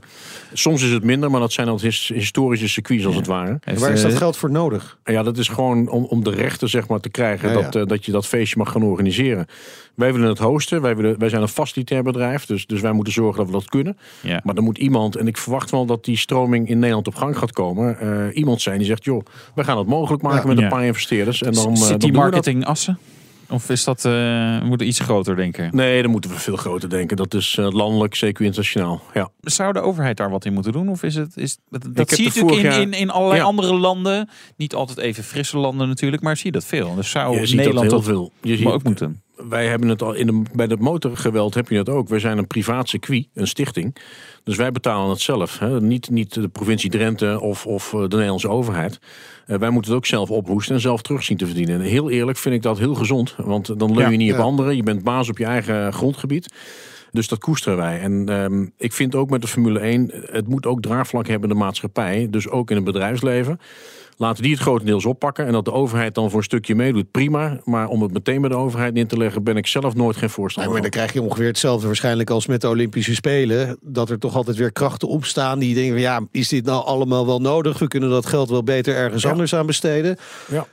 [0.53, 3.19] soms is het minder, maar dat zijn dan his- historische circuits als Ja.
[3.21, 3.59] het ware.
[3.65, 4.99] En waar is dat Eh, geld voor nodig?
[5.05, 7.81] Ja, dat is gewoon om, om de rechten zeg maar, te krijgen Ja, dat, ja.
[7.81, 9.47] eh, dat je dat feestje mag gaan organiseren.
[9.95, 13.13] Wij willen het hosten, wij, willen, wij zijn een facilitair bedrijf, dus, dus wij moeten
[13.13, 13.97] zorgen dat we dat kunnen.
[14.23, 14.41] Ja.
[14.45, 17.39] Maar er moet iemand, en ik verwacht wel dat die stroming in Nederland op gang
[17.39, 17.99] gaat komen.
[18.01, 19.21] eh, iemand zijn die zegt, joh,
[19.55, 20.47] we gaan het mogelijk maken Ja.
[20.49, 20.63] met Ja.
[20.65, 21.43] een paar investeerders.
[21.43, 22.13] En dan, eh, dan City dat.
[22.13, 22.99] Marketing Assen?
[23.55, 25.71] Of is dat, eh moet iets groter denken?
[25.73, 27.17] Nee, dan moeten we veel groter denken.
[27.17, 29.03] Dat is eh, landelijk, zeker internationaal.
[29.15, 29.29] Ja.
[29.41, 30.89] Zou de overheid daar wat in moeten doen?
[30.89, 33.47] Of is het, is, dat dat zie je natuurlijk in, jaar- in, in allerlei Ja.
[33.47, 34.29] andere landen.
[34.57, 36.95] Niet altijd even frisse landen natuurlijk, maar zie je dat veel.
[36.95, 38.33] Dus zou Je ziet Nederland dat dat, heel veel.
[38.51, 39.23] Je ziet, ook moeten.
[39.37, 42.09] Wij hebben het al in de, bij het motorgeweld heb je het ook.
[42.09, 43.97] Wij zijn een privaat circuit, een stichting.
[44.45, 45.59] Dus wij betalen het zelf.
[45.59, 45.81] Hè.
[45.81, 48.99] Niet, niet de provincie Drenthe of, of eh, de Nederlandse overheid.
[49.47, 51.75] Eh, wij moeten het ook zelf ophoesten en zelf terug zien te verdienen.
[51.75, 53.35] En heel eerlijk vind ik dat heel gezond.
[53.37, 54.35] Want dan leun je Ja, niet ja.
[54.35, 54.77] op anderen.
[54.77, 56.55] Je bent baas op je eigen grondgebied.
[57.11, 58.01] Dus dat koesteren wij.
[58.01, 61.55] En ehm, ik vind ook met de Formule 1, het moet ook draagvlak hebben in
[61.55, 62.27] de maatschappij.
[62.31, 63.61] Dus ook in het bedrijfsleven.
[64.17, 65.47] Laten die het grotendeels oppakken.
[65.47, 67.61] En dat de overheid dan voor een stukje meedoet, prima.
[67.65, 70.31] Maar om het meteen bij de overheid in te leggen, ben ik zelf nooit geen
[70.31, 70.91] voorstander maar van.
[70.91, 73.79] dan krijg je ongeveer hetzelfde waarschijnlijk als met de Olympische Spelen.
[73.81, 77.27] Dat er toch altijd weer krachten opstaan die denken van ja, is dit nou allemaal
[77.27, 77.79] wel nodig?
[77.79, 79.31] We kunnen dat geld wel beter ergens Ja.
[79.31, 80.17] anders aan besteden.
[80.51, 80.67] Ja.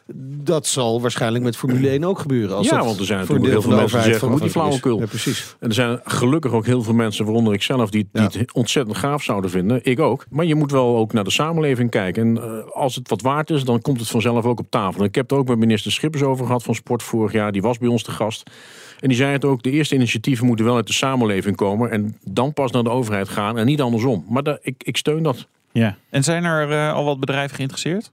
[0.43, 2.55] Dat zal waarschijnlijk met Formule 1 ook gebeuren.
[2.55, 4.99] Als Ja, dat want er zijn natuurlijk heel veel mensen die zeggen, moet die flauwekul.
[4.99, 5.55] Ja, precies.
[5.59, 8.29] En er zijn gelukkig ook heel veel mensen, waaronder ik zelf, die, die Ja.
[8.39, 9.79] het ontzettend gaaf zouden vinden.
[9.83, 10.25] Ik ook.
[10.29, 12.23] Maar je moet wel ook naar de samenleving kijken.
[12.27, 15.03] En eh, als het wat waard dan komt het vanzelf ook op tafel.
[15.03, 17.51] Ik heb het ook met minister Schippers over gehad van Sport vorig jaar.
[17.51, 18.49] Die was bij ons te gast.
[18.99, 21.91] En die zei het ook, de eerste initiatieven moeten wel uit de samenleving komen.
[21.91, 24.25] En dan pas naar de overheid gaan en niet andersom.
[24.29, 25.47] Maar ik, ik steun dat.
[25.71, 25.97] Ja.
[26.09, 28.11] En zijn er eh, al wat bedrijven geïnteresseerd?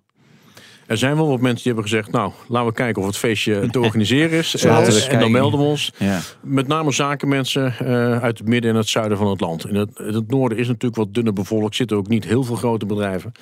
[0.88, 3.70] Er zijn wel wat mensen die hebben gezegd, nou, laten we kijken of het feestje
[3.70, 4.56] te organiseren is.
[4.56, 5.92] Eh, en dan melden we ons.
[5.98, 6.20] Ja.
[6.42, 9.68] Met name zakenmensen eh, uit het midden en het zuiden van het land.
[9.68, 11.76] In het, in het noorden is natuurlijk wat dunner bevolkt.
[11.76, 13.32] Zitten ook niet heel veel grote bedrijven.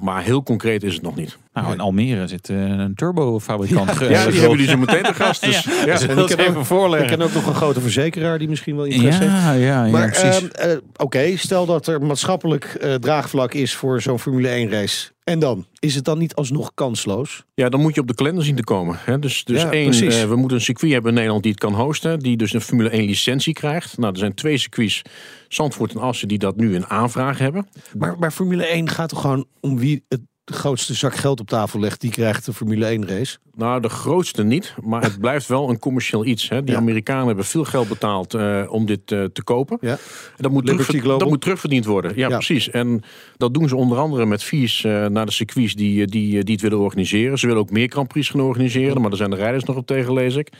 [0.00, 1.38] Maar heel concreet is het nog niet.
[1.62, 3.90] Nou, in Almere zit eh, een turbofabrikant.
[3.92, 5.44] Ja, die hebben jullie zo meteen te gast.
[5.44, 5.72] Dus, ja.
[5.86, 7.08] Ja, ik ken, even ook, ik voorleggen.
[7.08, 9.32] ken ook nog een grote verzekeraar die misschien wel interesse heeft.
[9.32, 10.48] Ja, ja, ja, Maar precies.
[10.50, 15.14] ehm, eh, oké, stel dat er maatschappelijk eh, draagvlak is voor zo'n Formule 1 race.
[15.24, 15.66] En dan?
[15.78, 17.44] Is het dan niet alsnog kansloos?
[17.54, 18.96] Ja, dan moet je op de kalender zien te komen.
[19.04, 19.18] Hè.
[19.18, 21.74] Dus, dus Ja, één, eh, we moeten een circuit hebben in Nederland die het kan
[21.74, 22.18] hosten.
[22.18, 23.98] Die dus een Formule 1 licentie krijgt.
[23.98, 25.02] Nou, er zijn twee circuits,
[25.48, 27.68] Zandvoort en Assen, die dat nu in aanvraag hebben.
[27.98, 30.20] Maar, maar Formule 1 gaat toch gewoon om wie het
[30.54, 33.36] grootste zak geld op tafel legt, die krijgt de Formule 1 race.
[33.54, 36.48] Nou, de grootste niet, maar het blijft wel een commercieel iets.
[36.48, 36.62] Hè.
[36.62, 36.78] Die Ja.
[36.80, 39.78] Amerikanen hebben veel geld betaald eh, om dit eh, te kopen.
[39.80, 39.90] Ja.
[39.90, 39.98] En
[40.36, 42.12] dat moet, terugver- dat moet terugverdiend worden.
[42.16, 42.34] Ja, Ja.
[42.36, 42.70] precies.
[42.70, 43.02] En
[43.36, 46.62] dat doen ze onder andere met fees eh, naar de circuits die, die, die het
[46.62, 47.38] willen organiseren.
[47.38, 49.86] Ze willen ook meer Grand Prix gaan organiseren, maar daar zijn de rijders nog op
[49.86, 50.52] tegen, lees ik.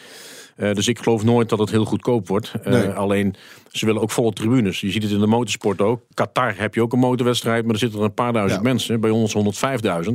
[0.56, 2.52] Dus ik geloof nooit dat het heel goedkoop wordt.
[2.64, 2.88] Nee.
[2.88, 3.34] Alleen,
[3.78, 4.80] ze willen ook volle tribunes.
[4.80, 6.00] Je ziet het in de motorsport ook.
[6.14, 8.68] Qatar heb je ook een motorwedstrijd, maar er zitten er een paar duizend Ja.
[8.68, 9.00] mensen.
[9.00, 10.12] Bij ons 105.000.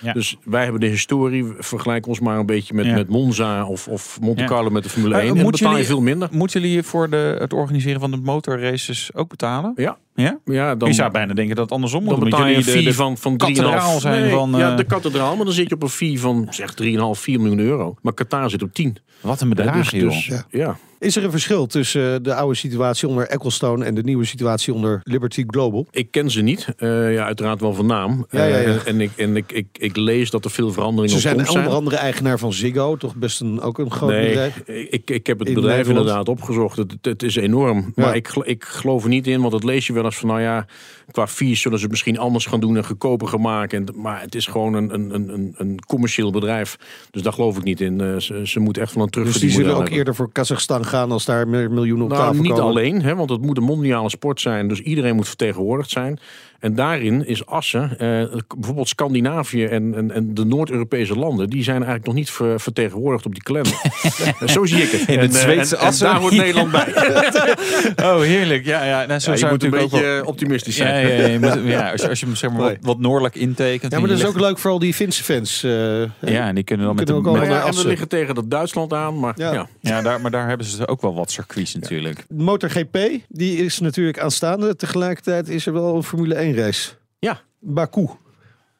[0.00, 0.12] Ja.
[0.12, 1.44] Dus wij hebben de historie.
[1.58, 2.94] Vergelijk ons maar een beetje met, Ja.
[2.94, 4.44] met Monza of, of Monte.
[4.44, 5.30] Carlo met de Formule Maar 1.
[5.36, 6.28] En dan betaal je jullie- veel minder.
[6.32, 9.72] Moeten jullie voor de, het organiseren van de motorraces ook betalen?
[9.76, 10.38] Ja, Ja?
[10.44, 12.08] ja dan, je zou bijna denken dat het andersom moet.
[12.10, 13.54] dan omdat betaal je een de- fee de- van, van 3,5.
[13.54, 15.36] kathedraal zijn Nee, van, ja, eh, de kathedraal.
[15.36, 17.94] Maar dan zit je op een fee van zeg 3,5, 4 miljoen euro.
[18.02, 18.96] Maar Qatar zit op 10.
[19.20, 20.10] Wat een bedrag, dus, joh.
[20.10, 20.76] dus, Ja.
[21.04, 24.74] Is er een verschil tussen eh, de oude situatie onder Ecclestone en de nieuwe situatie
[24.74, 25.86] onder Liberty Global?
[25.90, 26.66] Ik ken ze niet.
[26.76, 28.26] Eh, ja, uiteraard wel van naam.
[28.30, 28.62] Ja, ja, ja.
[28.64, 31.36] Eh, en ik, en ik, ik, ik lees dat er veel veranderingen Ze op zijn
[31.36, 31.64] komst zijn.
[31.64, 34.58] onder andere eigenaar van Ziggo, toch best een, ook een groot Nee, bedrijf.
[34.90, 36.06] ik, ik heb het In bedrijf Nederland.
[36.06, 36.76] inderdaad opgezocht.
[36.76, 37.92] Het, het is enorm.
[37.94, 40.40] Maar ik, ik geloof er niet in, want dat lees je wel eens van, nou
[40.40, 40.66] ja,
[41.10, 43.86] qua fees zullen ze het misschien anders gaan doen en goedkoper gaan maken.
[43.86, 46.76] En, maar het is gewoon een, een, een- een, commercieel bedrijf.
[47.10, 48.00] Dus daar geloof ik niet in.
[48.00, 49.96] Eh, ze, ze moeten echt wel een Dus die zullen ook hebben.
[49.98, 52.64] eerder voor Kazachstan gaan als daar meer miljoenen op Nou, tafel niet komen.
[52.66, 54.68] alleen, hè, want het moet een mondiale sport zijn.
[54.68, 56.18] Dus iedereen moet vertegenwoordigd zijn.
[56.60, 58.24] En daarin is Assen, eh,
[58.56, 63.26] bijvoorbeeld Scandinavië en, en, en de Noord-Europese landen, die zijn eigenlijk nog niet ver- vertegenwoordigd
[63.26, 63.72] op die kalender.
[64.54, 65.00] Zo zie ik het.
[65.08, 66.06] In En, het eh, Zweedse en- en Assen.
[66.06, 66.92] daar hoort Nederland bij.
[68.04, 68.64] Oh, heerlijk.
[68.64, 69.06] Ja, ja.
[69.06, 71.06] Nou, zo Ja, je zou moet een natuurlijk beetje wel- optimistisch Ja, zijn.
[71.08, 73.92] ja, ja, je moet- ja, als, je- als je zeg maar, wat, noordelijk intekent.
[73.92, 75.62] Ja, maar dat is en ook leuk voor al die Finse fans.
[75.62, 75.70] eh,
[76.02, 77.12] Ja, en die kunnen dan met de...
[77.12, 79.18] kunnen ook met- en we liggen tegen dat Duitsland aan.
[79.18, 79.52] Maar Ja.
[79.52, 79.66] ja.
[79.80, 82.24] ja, daar, maar daar hebben ze ook wel wat circuits natuurlijk.
[82.28, 84.76] MotoGP, die is natuurlijk aanstaande.
[84.76, 86.90] Tegelijkertijd is er wel een Formule 1 race.
[87.18, 87.40] Ja.
[87.58, 88.08] Baku.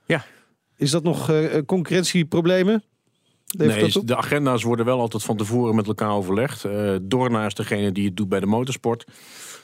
[0.07, 0.24] Ja.
[0.77, 2.83] Is dat nog eh, concurrentieproblemen?
[3.46, 6.64] Levert Nee, dat de agenda's worden wel altijd van tevoren met elkaar overlegd.
[6.64, 9.05] Eh Dorna is degene die het doet bij de motorsport.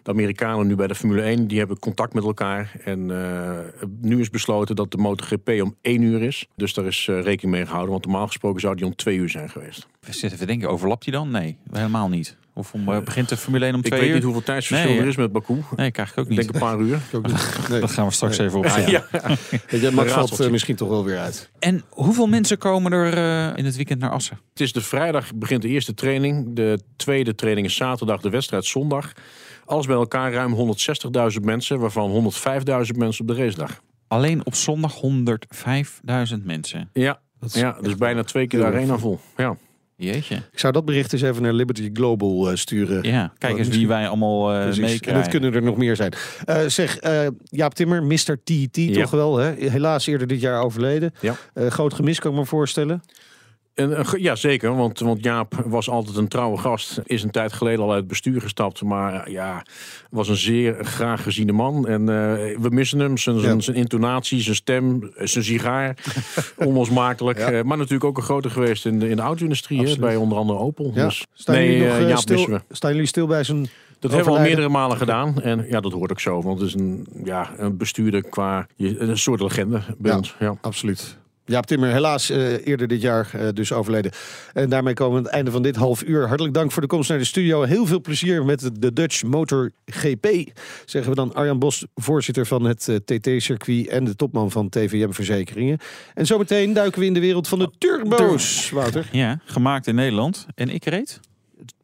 [0.02, 2.80] De Amerikanen nu bij de Formule 1, die hebben contact met elkaar.
[2.84, 3.58] En eh,
[4.00, 6.46] nu is besloten dat de MotoGP om één uur is.
[6.56, 7.90] Dus daar is eh, rekening mee gehouden.
[7.90, 9.86] Want normaal gesproken zou die om twee uur zijn geweest.
[10.00, 11.30] We zitten even denken, overlapt die dan?
[11.30, 12.36] Nee, helemaal niet.
[12.54, 14.14] Of om, eh, begint de Formule 1 om Ik twee weet uur?
[14.14, 15.10] niet hoeveel tijdsverschil Nee, er ja.
[15.10, 15.62] is met Baku.
[15.76, 16.40] Nee, krijg ik ook Ik niet.
[16.40, 17.00] denk een paar uur.
[17.70, 17.80] Nee.
[17.80, 18.90] Dat gaan we straks even opzoeken.
[18.92, 19.06] Ja.
[19.68, 21.50] Weet je, dat valt eh, misschien toch wel weer uit.
[21.58, 24.38] En hoeveel mensen komen er eh, in het weekend naar Assen?
[24.50, 26.56] Het is de vrijdag begint de eerste training.
[26.56, 29.12] De tweede training is zaterdag, de wedstrijd zondag.
[29.64, 30.74] Alles bij elkaar ruim
[31.34, 33.80] 160.000 mensen, waarvan 105.000 mensen op de racedag.
[34.08, 36.90] Alleen op zondag 105.000 mensen.
[36.92, 39.20] Ja, Dat is ja dus bijna twee keer de arena vol.
[39.36, 39.56] Ja.
[40.00, 40.34] Jeetje.
[40.52, 43.02] Ik zou dat bericht eens even naar Liberty Global eh, sturen.
[43.02, 44.82] Ja, kijk eens wie wij allemaal eh Precies.
[44.82, 45.22] En meekrijgen.
[45.22, 46.12] dat kunnen er nog meer zijn.
[46.44, 46.98] Eh, zeg,
[47.42, 48.36] Jaap Timmer, Mr.
[48.44, 49.00] TT Ja.
[49.02, 49.52] toch wel, hè?
[49.56, 51.14] Helaas eerder dit jaar overleden.
[51.20, 51.36] Ja.
[51.54, 53.02] Groot gemis kan ik me voorstellen.
[53.80, 54.76] En, ja, zeker.
[54.76, 57.00] Want, want Jaap was altijd een trouwe gast.
[57.04, 58.82] Is een tijd geleden al uit het bestuur gestapt.
[58.82, 59.62] Maar eh, ja,
[60.10, 61.88] was een zeer graag geziene man.
[61.88, 62.06] En eh,
[62.58, 63.16] we missen hem.
[63.18, 63.60] Zijn, zijn, Ja.
[63.60, 65.96] zijn intonatie, zijn stem, zijn sigaar.
[66.56, 67.38] Onlosmakelijk.
[67.38, 67.50] Ja.
[67.50, 69.98] Eh, maar natuurlijk ook een grote geweest in de, in de auto-industrie.
[69.98, 70.90] Bij onder andere Opel.
[70.94, 71.04] Ja.
[71.04, 72.74] Dus, Staan, nee, nog, Jaap stil, missen we.
[72.74, 75.42] staan jullie stil bij zijn Dat hebben we al meerdere malen gedaan.
[75.42, 76.42] En ja, dat hoort ook zo.
[76.42, 78.66] Want het is een, ja, een bestuurder qua...
[78.76, 80.36] Een soort legende bij ons.
[80.38, 80.54] Ja.
[80.60, 81.18] Absoluut.
[81.50, 84.12] Jaap Timmer, helaas eh, eerder dit jaar eh, dus overleden.
[84.52, 86.26] En daarmee komen we aan het einde van dit half uur.
[86.26, 87.62] Hartelijk dank voor de komst naar de studio.
[87.62, 90.26] Heel veel plezier met de- Dutch Motor GP.
[90.84, 93.88] Zeggen we dan Arjan Bos, voorzitter van het eh, TT-circuit...
[93.88, 95.78] en de topman van TVM Verzekeringen.
[96.14, 99.08] En zometeen duiken we in de wereld van de turbo's, Wouter.
[99.12, 100.46] Ja, gemaakt in Nederland.
[100.54, 101.20] En ik reed?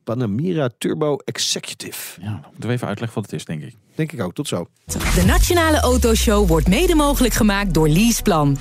[0.04, 2.20] Panamera Turbo Executive.
[2.20, 3.74] Ja, moeten we even uitleggen wat het is, denk ik.
[3.94, 4.66] Denk ik ook, tot zo.
[4.86, 8.56] De Nationale Autoshow wordt mede mogelijk gemaakt door Leaseplan.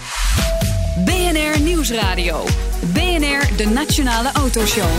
[1.03, 2.43] BNR Nieuwsradio.
[2.93, 4.89] BNR, de Nationale Autoshow.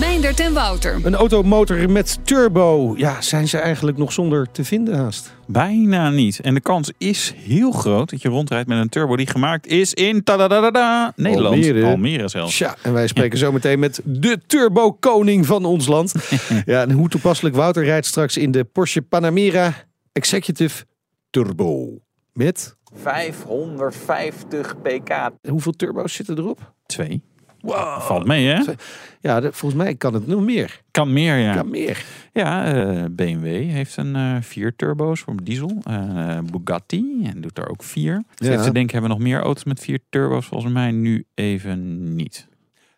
[0.00, 1.00] Meindert en Wouter.
[1.02, 2.94] Een automotor met turbo.
[2.96, 5.34] Ja, zijn ze eigenlijk nog zonder te vinden haast?
[5.46, 6.40] Bijna niet.
[6.40, 9.94] En de kans is heel groot dat je rondrijdt met een turbo die gemaakt is
[9.94, 11.54] in tadadadada, Nederland.
[11.54, 11.84] Almere.
[11.84, 12.56] Almere zelfs.
[12.56, 16.14] Tja, en wij spreken zo meteen met de turbo-koning van ons land.
[16.64, 19.74] ja, en hoe toepasselijk Wouter rijdt straks in de Porsche Panamera
[20.12, 20.84] Executive
[21.30, 22.00] Turbo.
[22.32, 25.30] Met 550 pk.
[25.48, 26.72] hoeveel turbo's zitten erop?
[26.86, 27.22] Twee.
[27.98, 28.62] Valt mee, hè?
[29.20, 30.80] Ja, volgens mij kan het nog meer.
[30.90, 31.54] Kan meer, ja.
[31.54, 32.04] Kan meer.
[32.32, 35.82] Ja, eh, BMW heeft een eh, vier turbo's voor diesel.
[35.82, 38.22] Eh, Bugatti en doet daar ook vier.
[38.34, 38.62] Ja.
[38.62, 40.46] te denken, hebben we nog meer auto's met vier turbo's?
[40.46, 42.48] Volgens mij nu even niet.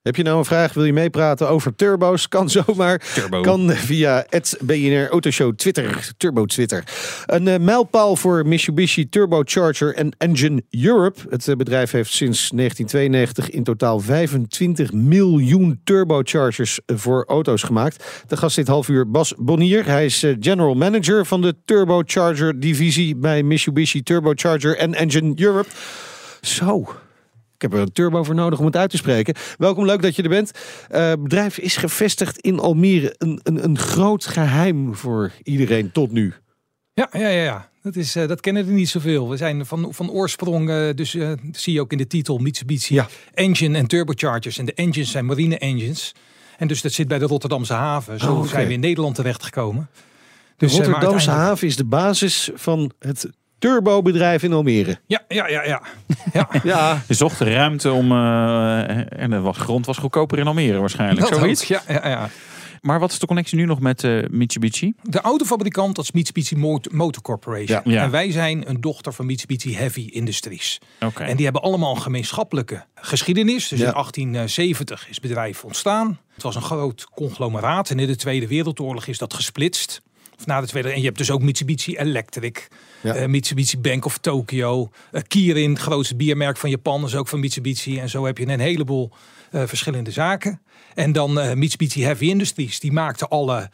[0.05, 0.73] Heb je nou een vraag?
[0.73, 2.29] Wil je meepraten over turbo's?
[2.29, 3.03] Kan zomaar.
[3.15, 3.41] Turbo.
[3.41, 6.85] Kan via het BNR Autoshow Twitter, Turbo Twitter.
[7.27, 11.21] Een eh, mijlpaal voor Mitsubishi Turbocharger en Engine Europe.
[11.29, 18.05] Het eh, bedrijf heeft sinds 1992 in totaal 25 miljoen turbochargers eh, voor auto's gemaakt.
[18.27, 19.87] De gast dit half uur Bas Bonnier.
[19.87, 25.69] Hij is general manager van de Turbocharger divisie bij Mitsubishi Turbocharger en Engine Europe.
[26.41, 26.95] Zo.
[27.65, 29.35] Ik heb er een turbo voor nodig om het uit te spreken.
[29.59, 30.51] Welkom, leuk dat je er bent.
[30.89, 33.15] Het bedrijf is gevestigd in Almere.
[33.19, 36.35] Een, een, een groot geheim voor iedereen tot nu.
[36.93, 37.71] Ja, ja, ja, ja.
[37.83, 39.29] Dat, is, eh, dat kennen er niet zoveel.
[39.31, 41.11] We zijn van, van oorsprong, eh, dus
[41.53, 43.09] zie je ook in de titel Mitsubishi Ja.
[43.35, 44.59] Engine en Turbochargers.
[44.59, 46.15] En de engines zijn marine engines.
[46.59, 48.19] En dus dat zit bij de Rotterdamse haven.
[48.21, 49.89] Zo Oh, zijn we in Nederland terechtgekomen.
[49.93, 53.29] De Dus, Rotterdamse uiteindelijk- haven is de basis van het
[53.69, 54.99] turbobedrijf in Almere.
[55.07, 55.83] Ja, ja, ja, ja.
[56.33, 56.49] ja.
[56.63, 58.13] Ja, Je zocht ruimte om...
[58.13, 61.29] eh, en de was, grond was goedkoper in Almere waarschijnlijk.
[61.29, 61.63] Dat Zoiets.
[61.63, 61.69] ook.
[61.69, 62.29] Ja, ja, ja.
[62.81, 64.93] Maar wat is de connectie nu nog met eh, Mitsubishi?
[65.03, 67.81] De autofabrikant dat is Mitsubishi Mot- Motor Corporation.
[67.85, 67.91] Ja.
[67.93, 68.03] Ja.
[68.03, 70.79] En wij zijn een dochter van Mitsubishi Heavy Industries.
[71.01, 71.23] Oké.
[71.23, 73.69] En die hebben allemaal een gemeenschappelijke geschiedenis.
[73.69, 73.87] Dus Ja.
[73.87, 76.19] in 1870 is het bedrijf ontstaan.
[76.35, 77.91] Het was een groot conglomeraat.
[77.91, 80.01] En in de Tweede Wereldoorlog is dat gesplitst.
[80.39, 80.91] Of na de Tweede.
[80.91, 82.69] En je hebt dus ook Mitsubishi Electric.
[83.01, 83.15] Ja.
[83.15, 84.91] eh, Mitsubishi Bank of Tokyo.
[85.13, 87.99] eh, Kirin, het grootste biermerk van Japan, is ook van Mitsubishi.
[87.99, 89.11] En zo heb je een heleboel
[89.51, 90.61] eh, verschillende zaken.
[90.95, 92.81] En dan Mitsubishi Heavy Industries.
[92.81, 93.71] Die maakte alle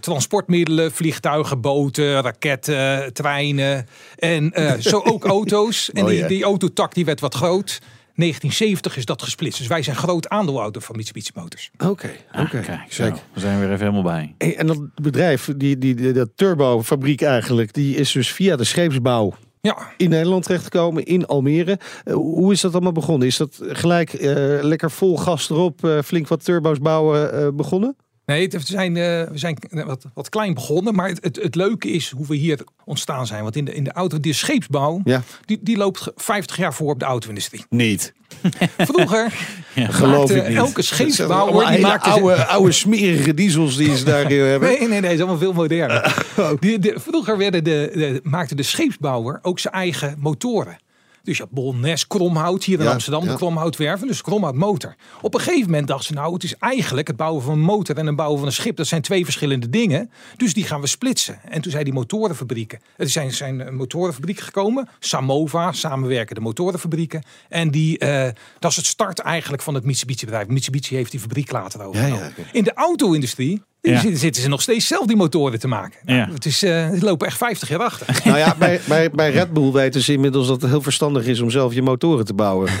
[0.00, 3.86] transportmiddelen, vliegtuigen, boten, raketten, treinen.
[4.16, 5.90] En zo ook auto's.
[5.90, 7.78] En Oh, die, die autotak die werd wat groot.
[8.20, 9.58] 1970 is dat gesplitst.
[9.58, 11.70] Dus wij zijn groot aandeelhouder van Mitsubishi Motors.
[11.78, 11.88] oké.
[11.90, 12.08] oké.
[12.32, 13.02] Ah, Kijk, zo.
[13.04, 13.16] Kijk.
[13.32, 14.34] We zijn er weer even helemaal bij.
[14.38, 18.64] Hey, en dat bedrijf, die, die, die, dat turbofabriek eigenlijk, die is dus via de
[18.64, 21.78] scheepsbouw Ja, in Nederland terechtgekomen, in Almere.
[22.04, 23.26] Eh, hoe is dat allemaal begonnen?
[23.28, 27.96] Is dat gelijk eh, lekker vol gas erop, eh, flink wat turbo's bouwen eh, begonnen?
[28.30, 30.94] Nee, het- we zijn, eh, we zijn wat, wat klein begonnen.
[30.94, 33.42] Maar het, het, het leuke is hoe we hier ontstaan zijn.
[33.42, 35.22] Want in de, in de auto, de scheepsbouw, Ja.
[35.44, 37.64] die, die loopt ge- 50 jaar voor op de auto-industrie.
[37.68, 38.12] Niet.
[38.78, 39.32] Vroeger
[39.74, 40.56] Geloof maakte ik niet.
[40.56, 44.68] elke scheepsbouwer die maakte oude, oude smerige diesels die ze daar eh, hebben.
[44.68, 46.24] Nee, nee, nee, dat is allemaal veel moderner.
[46.60, 50.76] Die, de, vroeger werden de, de, maakte de scheepsbouwer ook zijn eigen motoren.
[51.22, 54.94] Dus je had Bolnes Kromhout hier in Ja, Amsterdam, de Kromhoutwerven, dus Kromhout motor.
[55.20, 57.96] Op een gegeven moment dachten ze, nou, het is eigenlijk het bouwen van een motor
[57.96, 60.10] en het bouwen van een schip, dat zijn twee verschillende dingen.
[60.36, 61.40] Dus die gaan we splitsen.
[61.48, 67.22] En toen zei die motorenfabrieken, er zijn, zijn een motorenfabrieken gekomen, Samova, samenwerkende motorenfabrieken.
[67.48, 70.46] En die, eh, dat is het start eigenlijk van het Mitsubishi bedrijf.
[70.46, 72.18] Mitsubishi heeft die fabriek later overgenomen.
[72.18, 72.48] Ja, ja, oké.
[72.52, 74.16] In de auto-industrie die Ja.
[74.16, 75.98] zitten, ze nog steeds zelf die motoren te maken.
[76.04, 76.28] Nou, Ja.
[76.34, 78.06] het is, eh, lopen echt 50 jaar achter.
[78.24, 81.40] Nou ja, bij, bij, bij Red Bull weten ze inmiddels dat het heel verstandig is
[81.40, 82.70] om zelf je motoren te bouwen.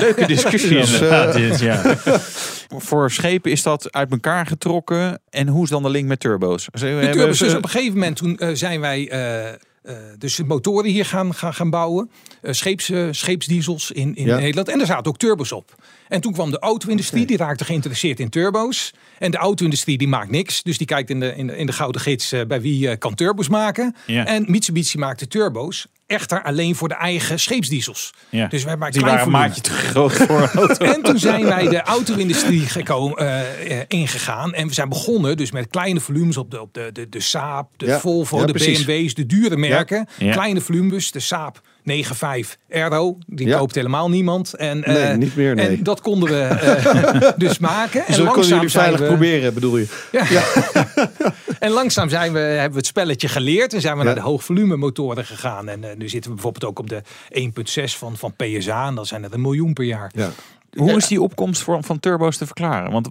[0.00, 1.82] Leuke discussie Dus, eh, dit, ja.
[2.78, 5.20] Voor schepen is dat uit elkaar getrokken.
[5.30, 6.66] En hoe is dan de link met turbo's?
[6.72, 9.10] De hebben turbos, dus op een gegeven moment toen eh, zijn wij
[10.18, 12.10] dus de motoren hier gaan, gaan, gaan bouwen.
[12.42, 14.36] Eh, scheeps, eh, scheepsdiesels in, in Ja.
[14.38, 14.68] Nederland.
[14.68, 15.74] En daar zaten ook turbos op.
[16.08, 18.94] En toen kwam de auto-industrie, die raakte geïnteresseerd in turbo's.
[19.18, 20.62] En de auto-industrie die maakt niks.
[20.62, 22.98] Dus die kijkt in de, in de, in de gouden gids eh, bij wie eh,
[22.98, 23.96] kan turbo's maken.
[24.06, 24.26] Ja.
[24.26, 25.86] En Mitsubishi maakte turbo's.
[26.08, 28.12] Echter alleen voor de eigen scheepsdiesels.
[28.28, 28.46] Ja.
[28.46, 30.84] Dus we hebben maar Die klein waren een maatje te groot voor een auto.
[30.94, 34.54] En toen zijn wij de auto-industrie gekomen, eh, eh, ingegaan.
[34.54, 37.70] En we zijn begonnen dus met kleine volumes op de, op de, de, de Saab,
[37.76, 38.84] de Ja, Volvo, ja, de precies.
[38.84, 40.08] BMW's, de dure merken.
[40.18, 43.18] Kleine volumes, de Saab 9.5 Aero.
[43.26, 43.58] Die Ja.
[43.58, 44.54] koopt helemaal niemand.
[44.54, 45.66] En, eh, niet meer, nee.
[45.76, 48.00] En dat konden we eh, dus maken.
[48.00, 49.86] En Dus konden langzaam jullie zijn veilig we, proberen, bedoel je?
[51.58, 54.04] En langzaam zijn we, hebben we het spelletje geleerd en zijn we Ja.
[54.06, 55.68] naar de hoogvolume motoren gegaan.
[55.68, 58.86] En eh, nu zitten we bijvoorbeeld ook op de 1.6 van, van PSA.
[58.86, 60.12] En dan zijn er een miljoen per jaar.
[60.76, 62.92] Hoe is die opkomst van, van turbo's te verklaren?
[62.92, 63.08] Want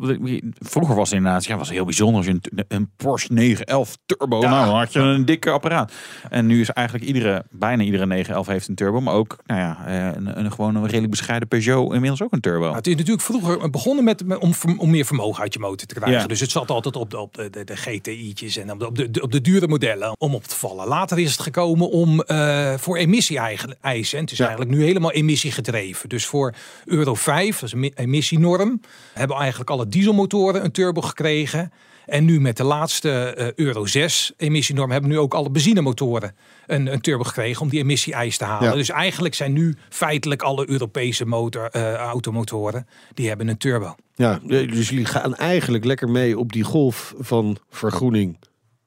[0.59, 4.39] vroeger was het inderdaad ja, was heel bijzonder als je een, een Porsche 911 turbo,
[4.39, 5.91] nou dan had je een dikke apparaat.
[6.29, 9.85] En nu is eigenlijk iedere, bijna iedere 911 heeft een turbo, maar ook nou ja,
[9.85, 12.63] eh, een, een gewoon een redelijk bescheiden Peugeot inmiddels ook een turbo.
[12.63, 15.87] Nou, het is natuurlijk vroeger begonnen met, met- om, om meer vermogen uit je motor
[15.87, 16.21] te krijgen.
[16.21, 16.27] Ja.
[16.27, 18.95] Dus het zat altijd op de, op de, de, de GTI'tjes en op de, op,
[19.13, 20.87] de, op de dure modellen om op te vallen.
[20.87, 24.17] Later is het gekomen om eh, voor emissie-eisen.
[24.17, 26.09] En het is eigenlijk nu helemaal emissiegedreven.
[26.09, 26.53] Dus voor
[26.85, 28.81] Euro 5, dat is een mi- emissienorm,
[29.13, 31.71] hebben eigenlijk alle dieselmotoren een turbo gekregen.
[32.05, 36.93] En nu met de laatste eh, Euro 6 emissienorm hebben nu ook alle benzinemotoren een,
[36.93, 38.69] een turbo gekregen om die emissie-eis te halen.
[38.69, 38.75] Ja.
[38.75, 43.95] Dus eigenlijk zijn nu feitelijk alle Europese motor, eh, automotoren, die hebben een turbo.
[44.15, 48.37] Ja, dus jullie gaan eigenlijk lekker mee op die golf van vergroening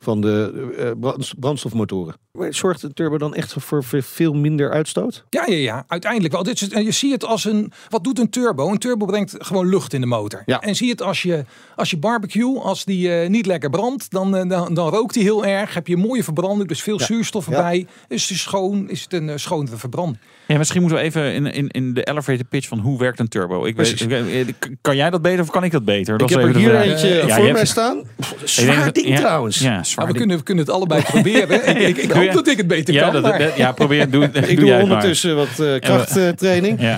[0.03, 2.15] van de eh, brand- brandstofmotoren.
[2.51, 5.25] Zorgt de turbo dan echt voor ve- veel minder uitstoot?
[5.31, 6.43] Ja, ja, ja, uiteindelijk wel.
[6.43, 7.73] Dit is, je ziet het als een.
[7.89, 8.69] Wat doet een turbo?
[8.71, 10.43] Een turbo brengt gewoon lucht in de motor.
[10.47, 10.61] Ja.
[10.61, 11.45] En zie je het als je,
[11.77, 15.23] als je barbecue, als die eh, niet lekker brandt, dan, eh, dan, dan rookt die
[15.23, 15.75] heel erg.
[15.75, 17.53] Heb je mooie verbranding, dus veel zuurstof Ja.
[17.57, 17.87] erbij.
[18.09, 20.19] Is het schoon, is het een schonere verbranding.
[20.51, 23.29] Ja, misschien moeten we even in, in, in de elevator pitch van hoe werkt een
[23.29, 23.65] turbo.
[23.65, 24.01] Ik weet,
[24.49, 26.19] ik- kan jij dat beter of kan ik dat beter?
[26.19, 26.85] Dat ik heb er hier vraag.
[26.85, 28.03] eentje Ja, voor hebt- mij staan.
[28.45, 29.59] Zwaar dat- ding ja, trouwens.
[29.59, 30.19] Ja, zwaar we ding.
[30.19, 31.69] kunnen, we kunnen het allebei proberen.
[31.69, 33.13] ik, ik, ik hoop dat ik het beter kan.
[33.13, 34.11] dat, maar- ja, probeer.
[34.11, 36.81] Doe, Ik doe ondertussen wat eh, krachttraining.
[36.81, 36.97] Eh,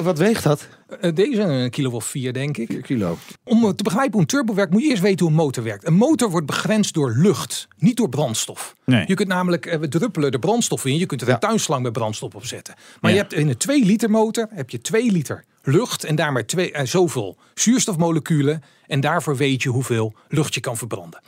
[0.00, 0.68] Wat weegt dat?
[1.00, 2.66] Eh, Deze een kilo of vier, denk ik.
[2.70, 3.18] 4 kilo.
[3.44, 5.86] Om te begrijpen hoe een turbo werkt, moet je eerst weten hoe een motor werkt.
[5.86, 8.74] Een motor wordt begrensd door lucht, niet door brandstof.
[8.84, 9.04] Nee.
[9.06, 10.96] Je kunt namelijk eh, we druppelen de brandstof in.
[10.98, 11.34] Je kunt er Ja.
[11.34, 12.74] een tuinslang met brandstof op zetten.
[13.00, 13.16] Maar Ja.
[13.16, 16.72] je hebt in een 2 liter motor heb je 2 liter lucht en daarmee twee,
[16.72, 18.62] eh, zoveel zuurstofmoleculen.
[18.86, 21.20] En daarvoor weet je hoeveel lucht je kan verbranden.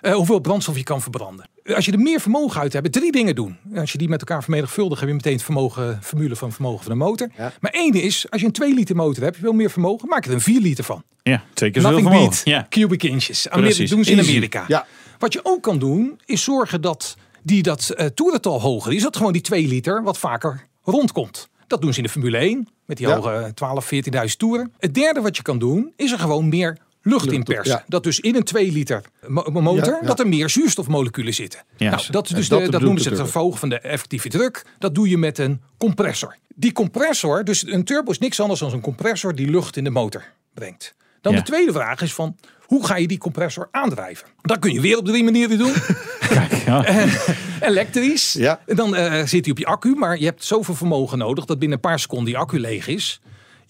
[0.00, 1.48] Eh, hoeveel brandstof je kan verbranden.
[1.74, 3.56] Als je er meer vermogen uit hebt, drie dingen doen.
[3.74, 6.92] Als je die met elkaar vermenigvuldigt, heb je meteen het vermogen, formule van vermogen van
[6.92, 7.28] de motor.
[7.36, 7.52] Ja.
[7.60, 10.24] Maar één is, als je een 2 liter motor hebt, je wil meer vermogen, maak
[10.26, 11.02] er een 4 liter van.
[11.22, 12.24] Ja, twee keer zoveel vermogen.
[12.28, 12.66] beat Ja.
[12.70, 13.48] cubic inches.
[13.48, 13.90] Amerika, Precies.
[13.90, 14.18] doen ze in.
[14.20, 14.64] Amerika.
[14.68, 14.86] Ja.
[15.18, 19.02] Wat je ook kan doen, is zorgen dat die dat eh toerental hoger is.
[19.02, 21.48] Dat gewoon die 2 liter wat vaker rondkomt.
[21.66, 23.14] Dat doen ze in de Formule 1 met die Ja.
[23.16, 24.72] hoge eh, 12, 14.000 toeren.
[24.78, 27.74] Het derde wat je kan doen, is er gewoon meer lucht, in Lucht op, persen.
[27.76, 27.84] ja.
[27.88, 30.06] Dat dus in een 2 liter mo- motor, Ja, ja.
[30.06, 31.60] dat er meer zuurstofmoleculen zitten.
[31.78, 33.78] Nou, dat, is dus dat de, dat bedoelt noemen ze de het verhogen van de
[33.78, 34.64] effectieve druk.
[34.78, 36.36] Dat doe je met een compressor.
[36.54, 39.90] Die compressor, dus een turbo is niks anders dan een compressor die lucht in de
[39.90, 40.94] motor brengt.
[41.20, 41.38] Dan Ja.
[41.38, 44.28] de tweede vraag is van, hoe ga je die compressor aandrijven?
[44.42, 45.72] Dat kun je weer op drie manieren doen.
[46.28, 46.84] Kijk, ja.
[47.60, 48.32] Elektrisch.
[48.32, 48.60] Ja.
[48.66, 51.58] En dan eh, zit hij op je accu, maar je hebt zoveel vermogen nodig dat
[51.58, 53.20] binnen een paar seconden die accu leeg is.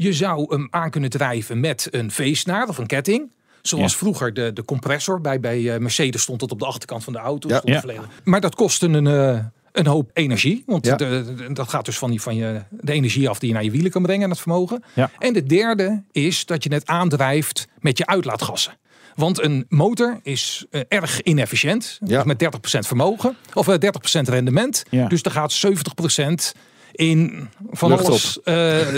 [0.03, 3.31] Je zou hem aan kunnen drijven met een V-snaar of een ketting.
[3.62, 3.99] Zoals Ja.
[3.99, 5.21] vroeger de, de compressor.
[5.21, 7.49] Bij, bij eh, Mercedes stond het op de achterkant van de auto.
[7.65, 7.83] Ja.
[8.25, 10.62] Maar dat kostte een, eh, een hoop energie.
[10.67, 10.97] Want Ja.
[10.97, 13.65] de, de- dat gaat dus van, die, van je, de energie af die je naar
[13.65, 14.25] je wielen kan brengen.
[14.25, 14.83] En het vermogen.
[14.95, 15.11] Ja.
[15.19, 18.77] En de derde is dat je het aandrijft met je uitlaatgassen.
[19.15, 21.99] Want een motor is eh, erg inefficiënt.
[22.05, 22.25] Ja.
[22.25, 23.37] Met 30% vermogen.
[23.55, 24.83] Of eh, 30% rendement.
[24.91, 25.09] Ja.
[25.09, 26.53] Dus er gaat 70%
[26.92, 28.55] in van Lucht alles eh,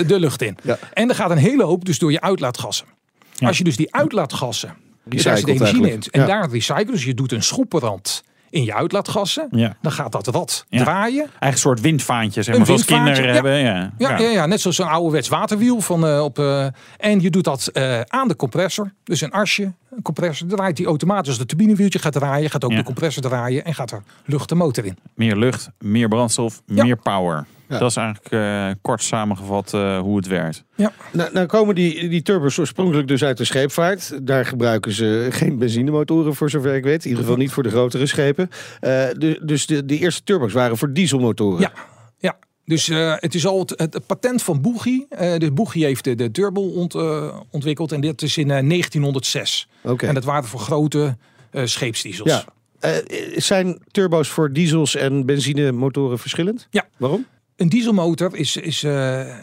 [0.06, 0.56] de lucht in.
[0.62, 0.78] Ja.
[0.92, 2.86] En er gaat een hele hoop dus door je uitlaatgassen.
[3.34, 3.46] Ja.
[3.46, 6.06] Als je dus die uitlaatgassen, daar zit Recycled energie eigenlijk.
[6.06, 6.20] in.
[6.20, 6.86] En daar recyclen.
[6.86, 9.48] Dus je doet een schroepenrand in je uitlaatgassen.
[9.50, 9.76] Ja.
[9.82, 10.82] Dan gaat dat Ja.
[10.82, 11.30] draaien.
[11.38, 13.32] Eigen soort windvaantje, zeg Een maar, zoals kinderen ja.
[13.32, 13.58] hebben.
[13.58, 13.92] Ja.
[13.98, 14.30] Ja, ja.
[14.30, 15.80] Ja, net zoals zo'n ouderwets waterwiel.
[15.80, 16.66] Van, eh, op, eh,
[16.98, 17.70] en je doet dat
[18.06, 18.92] aan de compressor.
[19.04, 20.48] Dus een asje, een compressor.
[20.48, 21.38] Draait die automatisch.
[21.38, 23.64] De turbinewieltje gaat draaien, gaat ook de compressor draaien.
[23.64, 24.96] En gaat er lucht de motor in.
[25.14, 27.46] Meer lucht, meer brandstof, meer power.
[27.68, 27.78] Ja.
[27.78, 30.64] Dat is eigenlijk eh, kort samengevat eh, hoe het werkt.
[30.74, 30.92] Ja.
[31.12, 34.18] Nou, nou komen die, die turbos oorspronkelijk dus uit de scheepvaart.
[34.22, 37.04] Daar gebruiken ze geen benzinemotoren voor zover ik weet.
[37.04, 38.50] In ieder geval niet voor de grotere schepen.
[38.80, 41.60] Eh, de, dus de, de eerste turbo's waren voor dieselmotoren.
[41.60, 41.72] Ja,
[42.18, 42.36] ja.
[42.64, 45.06] Dus eh, het is al het, het patent van Boegie.
[45.08, 47.92] Eh de Boegie heeft de, de turbo ont, eh, ontwikkeld.
[47.92, 49.68] En dit is in eh, 1906.
[49.82, 50.06] Oké.
[50.06, 51.16] En dat waren voor grote
[51.50, 52.30] eh, scheepsdiesels.
[52.30, 52.44] Ja.
[52.80, 52.90] Eh,
[53.36, 56.66] zijn turbo's voor diesels en benzinemotoren verschillend?
[56.70, 56.86] Ja.
[56.96, 57.26] Waarom?
[57.56, 59.36] Een dieselmotor is, is eh, eh,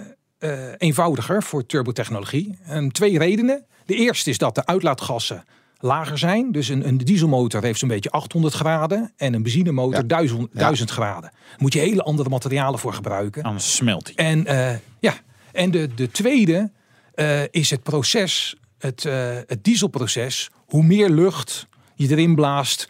[0.78, 2.57] eenvoudiger voor turbotechnologie.
[2.64, 3.66] En twee redenen.
[3.86, 5.43] De eerste is dat de uitlaatgassen
[5.82, 6.51] lager zijn.
[6.51, 10.07] Dus een, een dieselmotor heeft zo'n beetje 800 graden en een benzinemotor Ja.
[10.07, 11.22] 1000, 1000 graden.
[11.22, 13.43] Daar moet je hele andere materialen voor gebruiken.
[13.43, 14.26] Anders smelt hij.
[14.26, 15.14] En eh, ja,
[15.51, 16.72] en de, de tweede
[17.14, 20.49] eh, is het proces, het, eh, het dieselproces.
[20.66, 22.89] Hoe meer lucht je erin blaast,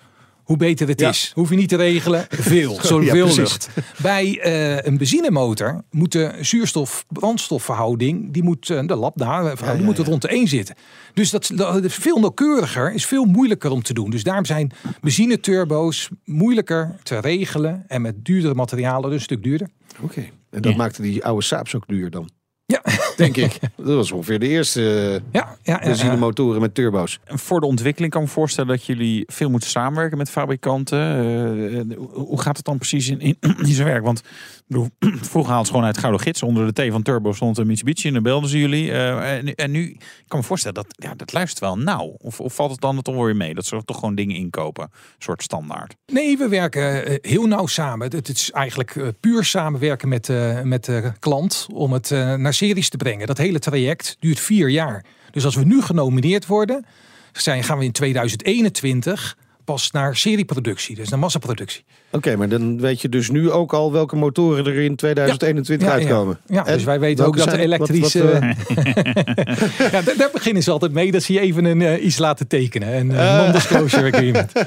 [0.52, 1.10] hoe beter het Ja.
[1.10, 1.32] is.
[1.36, 3.38] Hoef je niet te regelen, veel, zoveel precies.
[3.38, 3.70] lucht.
[4.02, 9.86] Bij eh, een benzinemotor moet de zuurstof-brandstofverhouding, die moet, eh, de lab daar, verhouding, die
[9.86, 10.76] moet er rond de 1 zitten.
[11.14, 14.10] Dus dat, dat is veel nauwkeuriger, is veel moeilijker om te doen.
[14.10, 14.72] Dus daarom zijn
[15.02, 19.68] benzineturbo's moeilijker te regelen en met duurdere materialen dus een stuk duurder.
[20.02, 20.20] Oké.
[20.50, 20.78] En dat Ja.
[20.78, 22.30] maakte die oude Saabs ook duur dan.
[22.66, 22.82] Ja,
[23.22, 23.60] Denk ik.
[23.78, 25.80] Dat was ongeveer de eerste eh, ja, ja, ja, ja.
[25.80, 27.20] benzinemotoren met turbo's.
[27.24, 31.00] En Voor de ontwikkeling kan ik me voorstellen dat jullie veel moeten samenwerken met fabrikanten.
[31.00, 34.04] Eh, eh, hoe gaat het dan precies in, in, in zijn werk?
[34.04, 34.90] Want ik bedoel,
[35.32, 36.44] vroeger haalden ze gewoon uit Gouden Gids.
[36.44, 38.92] Onder de T van Turbo stond een Mitsubishi en dan belden ze jullie.
[38.92, 42.16] Eh, en, nu- en nu ik kan me voorstellen dat ja, dat luistert wel nauw.
[42.18, 43.54] Of, of valt het dan toch weer mee?
[43.54, 44.84] Dat ze toch gewoon dingen inkopen.
[44.84, 45.96] Een soort standaard.
[46.12, 48.10] Nee, we werken heel nauw samen.
[48.12, 52.54] Het het is eigenlijk puur samenwerken met, eh, met de klant om het eh, naar
[52.54, 53.11] series te brengen.
[53.20, 55.06] Dat hele traject duurt vier jaar.
[55.32, 56.86] Dus als we nu genomineerd worden,
[57.32, 61.84] zijn, gaan we in 2021 pas naar serieproductie, dus naar massaproductie.
[62.12, 65.94] Oké, maar dan weet je dus nu ook al welke motoren er in 2021 Ja,
[65.94, 66.00] ja.
[66.00, 66.40] uitkomen.
[66.46, 68.24] Ja, dus wij weten ook dat de wat- elektrische.
[68.24, 72.06] wat, eh, ja, daar, daar beginnen ze altijd mee dat ze je even een, eh,
[72.06, 72.96] iets laten tekenen.
[72.98, 74.52] Een uh, non-disclosure agreement.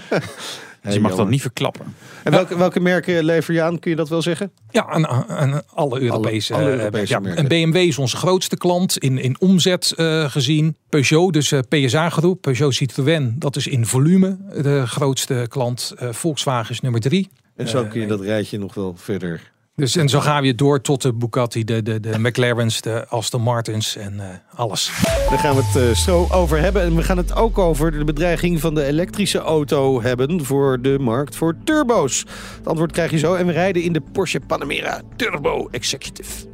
[0.85, 1.95] Dus je mag dat niet verklappen.
[2.22, 3.78] En welke, welke merken lever je aan?
[3.78, 4.53] Kun je dat wel zeggen?
[4.70, 6.55] Ja, aan, aan alle Europese.
[6.55, 7.43] alle eh, Europese ja, merken.
[7.43, 10.76] en BMW is onze grootste klant in, in omzet eh, gezien.
[10.89, 12.41] Peugeot, dus eh, PSA groep.
[12.41, 15.95] Peugeot Citroën, dat is in volume de grootste klant.
[15.97, 17.28] Eh, Volkswagen is nummer drie.
[17.57, 19.53] En zo kun je dat rijtje nog wel verder.
[19.77, 23.43] Dus en zo gaan we door tot de Bugatti, de, de, de McLaren's, de Aston
[23.43, 24.91] Martins en eh, alles.
[25.29, 26.83] Daar gaan we het eh, zo over hebben.
[26.83, 30.99] En we gaan het ook over de bedreiging van de elektrische auto hebben voor de
[30.99, 32.25] markt voor turbo's.
[32.57, 33.35] Het antwoord krijg je zo.
[33.35, 36.47] En we rijden in de Porsche Panamera Turbo Executive.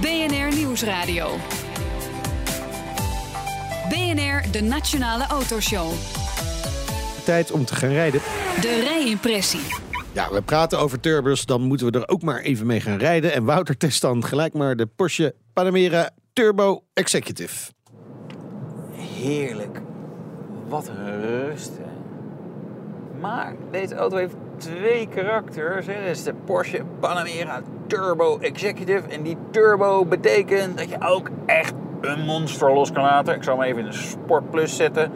[0.00, 1.28] BNR Nieuwsradio.
[3.88, 5.92] BNR, de Nationale Autoshow.
[7.24, 8.20] Tijd om te gaan rijden.
[8.60, 9.89] De rijimpressie.
[10.12, 13.32] Ja, we praten over turbos, dan moeten we er ook maar even mee gaan rijden.
[13.32, 17.70] En Wouter test dan gelijk maar de Porsche Panamera Turbo Executive.
[18.92, 19.80] Heerlijk.
[20.68, 21.70] Wat een rust.
[21.78, 21.88] hè.
[23.20, 25.86] Maar deze auto heeft twee karakters.
[25.86, 26.10] Hè.
[26.10, 29.08] Is de Porsche Panamera Turbo Executive.
[29.08, 33.34] En die turbo betekent dat je ook echt een monster los kan laten.
[33.34, 35.12] Ik zal hem even in de Sport Plus zetten.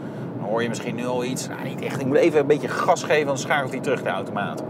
[0.55, 1.49] Hoor je misschien nu al iets.
[1.49, 2.01] Nou, niet echt.
[2.01, 4.63] Ik moet even een beetje gas geven, dan schakelt hij terug de automaat.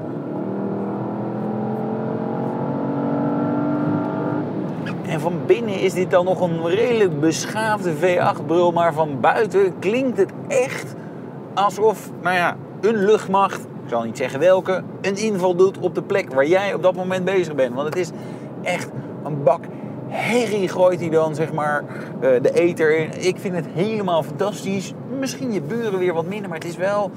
[5.07, 10.16] En van binnen is dit dan nog een redelijk beschaafde V8-brul, maar van buiten klinkt
[10.16, 10.95] het echt
[11.55, 16.03] alsof, nou ja, een luchtmacht, ik zal niet zeggen welke, een inval doet op de
[16.03, 17.74] plek waar jij op dat moment bezig bent.
[17.74, 18.11] Want het is
[18.62, 18.91] echt
[19.24, 19.64] een bak
[20.15, 21.85] herrie gooit hij dan, zeg maar,
[22.21, 23.11] eh, de ether in.
[23.21, 24.93] Ik vind het helemaal fantastisch.
[25.19, 27.11] Misschien je buren weer wat minder, maar het is wel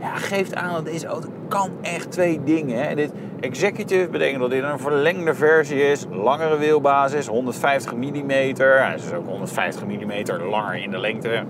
[0.00, 2.88] ja, geeft aan dat deze auto kan echt twee dingen.
[2.88, 2.94] Hè.
[2.94, 6.04] Dit executive betekent dat dit een verlengde versie is.
[6.10, 8.30] Langere wielbasis, 150 mm.
[8.30, 10.12] Hij is dus ook 150 mm
[10.50, 11.42] langer in de lengte.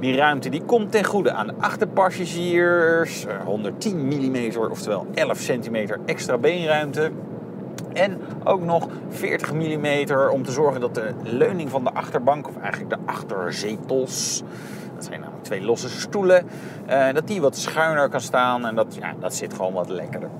[0.00, 3.26] Die ruimte die komt ten goede aan de achterpassagiers.
[3.26, 7.10] Eh, 110 mm, oftewel 11 cm extra beenruimte.
[7.94, 12.56] En ook nog 40 mm om te zorgen dat de leuning van de achterbank, of
[12.56, 14.42] eigenlijk de achterzetels,
[14.94, 16.46] dat zijn namelijk twee losse stoelen,
[16.86, 20.30] eh, dat die wat schuiner kan staan en dat, ja, dat zit gewoon wat lekkerder.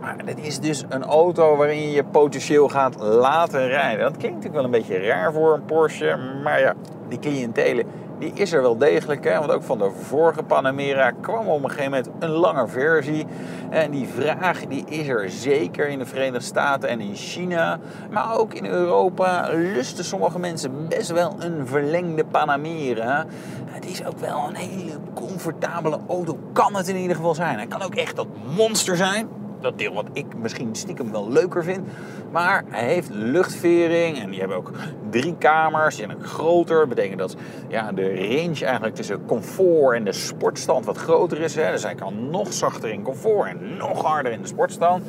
[0.00, 4.00] Maar dit is dus een auto waarin je potentieel gaat laten rijden.
[4.00, 6.74] Dat klinkt natuurlijk wel een beetje raar voor een Porsche, maar ja,
[7.08, 7.84] die cliëntele
[8.20, 9.24] die is er wel degelijk.
[9.24, 9.38] Hè?
[9.38, 13.26] Want ook van de vorige Panamera kwam op een gegeven moment een lange versie.
[13.70, 17.78] En die vraag die is er zeker in de Verenigde Staten en in China.
[18.10, 23.26] Maar ook in Europa lusten sommige mensen best wel een verlengde Panamera.
[23.64, 26.38] Het is ook wel een hele comfortabele auto.
[26.52, 27.56] Kan het in ieder geval zijn.
[27.56, 31.64] Hij kan ook echt dat monster zijn dat deel wat ik misschien stiekem wel leuker
[31.64, 31.88] vind.
[32.30, 34.70] Maar hij heeft luchtvering en die hebben ook
[35.10, 35.96] drie kamers.
[35.96, 36.78] Die zijn ook groter.
[36.78, 37.36] Dat betekent dat
[37.68, 41.54] ja, de range eigenlijk tussen comfort en de sportstand wat groter is.
[41.54, 41.70] Hè.
[41.70, 45.04] Dus hij kan nog zachter in comfort en nog harder in de sportstand.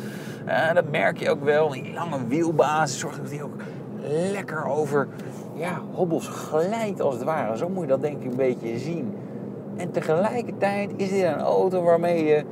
[0.45, 1.70] En dat merk je ook wel.
[1.70, 3.62] Die lange wielbasis zorgt dat hij ook
[4.32, 5.08] lekker over
[5.56, 7.58] ja, hobbels glijdt als het ware.
[7.58, 9.16] Zo moet je dat denk ik een beetje zien.
[9.76, 12.43] En tegelijkertijd is dit een auto waarmee je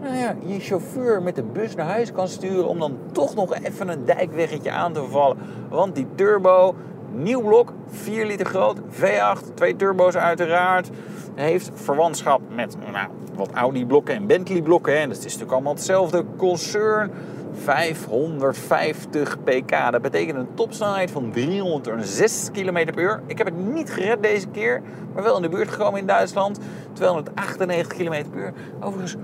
[0.00, 3.54] nou ja, je chauffeur met de bus naar huis kan sturen om dan toch nog
[3.54, 5.36] even een dijkweggetje aan te vallen.
[5.68, 6.74] Want die turbo,
[7.12, 10.90] Nieuw blok, 4 liter groot, V8, twee turbo's uiteraard.
[11.34, 14.96] Heeft verwantschap met nou, wat Audi blokken en Bentley blokken.
[14.96, 17.10] En dat is natuurlijk allemaal hetzelfde concern.
[17.52, 19.90] 550 pk.
[19.90, 23.20] Dat betekent een topsnelheid van 306 km per uur.
[23.26, 24.82] Ik heb het niet gered deze keer,
[25.14, 26.58] maar wel in de buurt gekomen in Duitsland.
[26.92, 28.52] 298 km per uur.
[28.80, 29.16] Overigens,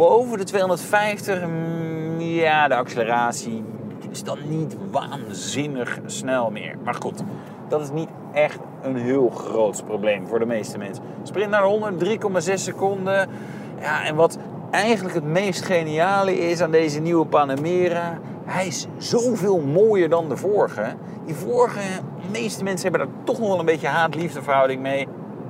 [0.00, 3.64] boven de 250, mm, ja, de acceleratie
[4.10, 6.76] is dan niet waanzinnig snel meer.
[6.84, 7.22] Maar goed,
[7.68, 11.04] dat is niet echt een heel groot probleem voor de meeste mensen.
[11.22, 11.98] Sprint naar de 100,
[12.48, 13.28] 3,6 seconden.
[13.80, 14.38] Ja, en wat
[14.70, 20.36] eigenlijk het meest geniale is aan deze nieuwe Panamera, hij is zoveel mooier dan de
[20.36, 20.94] vorige.
[21.26, 21.80] Die vorige,
[22.22, 25.08] de meeste mensen hebben daar toch nog wel een beetje haat-liefde verhouding mee.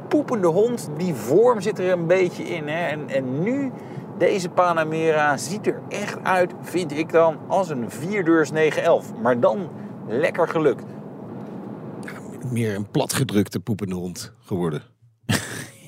[0.08, 2.68] Poepende hond, die vorm zit er een beetje in.
[2.68, 2.88] Hè?
[2.88, 3.72] En, en nu,
[4.20, 9.12] deze Panamera ziet er echt uit, vind ik dan, als een vierdeurs 911.
[9.22, 9.70] Maar dan
[10.08, 10.84] lekker gelukt.
[12.50, 14.82] Meer een platgedrukte poepende hond geworden.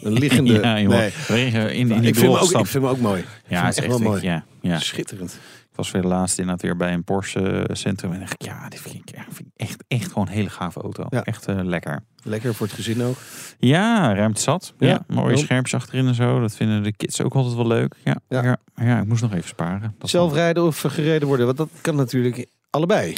[0.02, 0.52] Een liggende...
[0.52, 0.90] ja, joh.
[0.90, 1.12] nee.
[1.26, 3.20] Regen in, in die ik, vind hem ook, ik vind hem ook mooi.
[3.20, 4.22] Ik Ja, is hem echt wel mooi.
[4.22, 4.78] Ja, ja.
[4.78, 5.38] Schitterend.
[5.72, 8.12] Ik was weer laatst inderdaad weer bij een Porsche eh, centrum.
[8.12, 10.50] En dacht ik, ja, dit vind ik, ja, vind ik echt, echt gewoon een hele
[10.50, 11.06] gave auto.
[11.08, 11.22] Ja.
[11.24, 12.02] Echt eh, lekker.
[12.22, 13.16] Lekker voor het gezin ook.
[13.58, 14.74] Ja, ruimte zat.
[14.78, 15.04] Ja, Ja.
[15.06, 16.40] mooie schermpjes achterin en zo.
[16.40, 17.94] Dat vinden de kids ook altijd wel leuk.
[18.04, 18.42] Ja, Ja.
[18.42, 18.56] ja.
[18.74, 19.94] ja, ik moest nog even sparen.
[19.98, 23.16] Dat Zelf rijden of gereden worden, want dat kan natuurlijk allebei.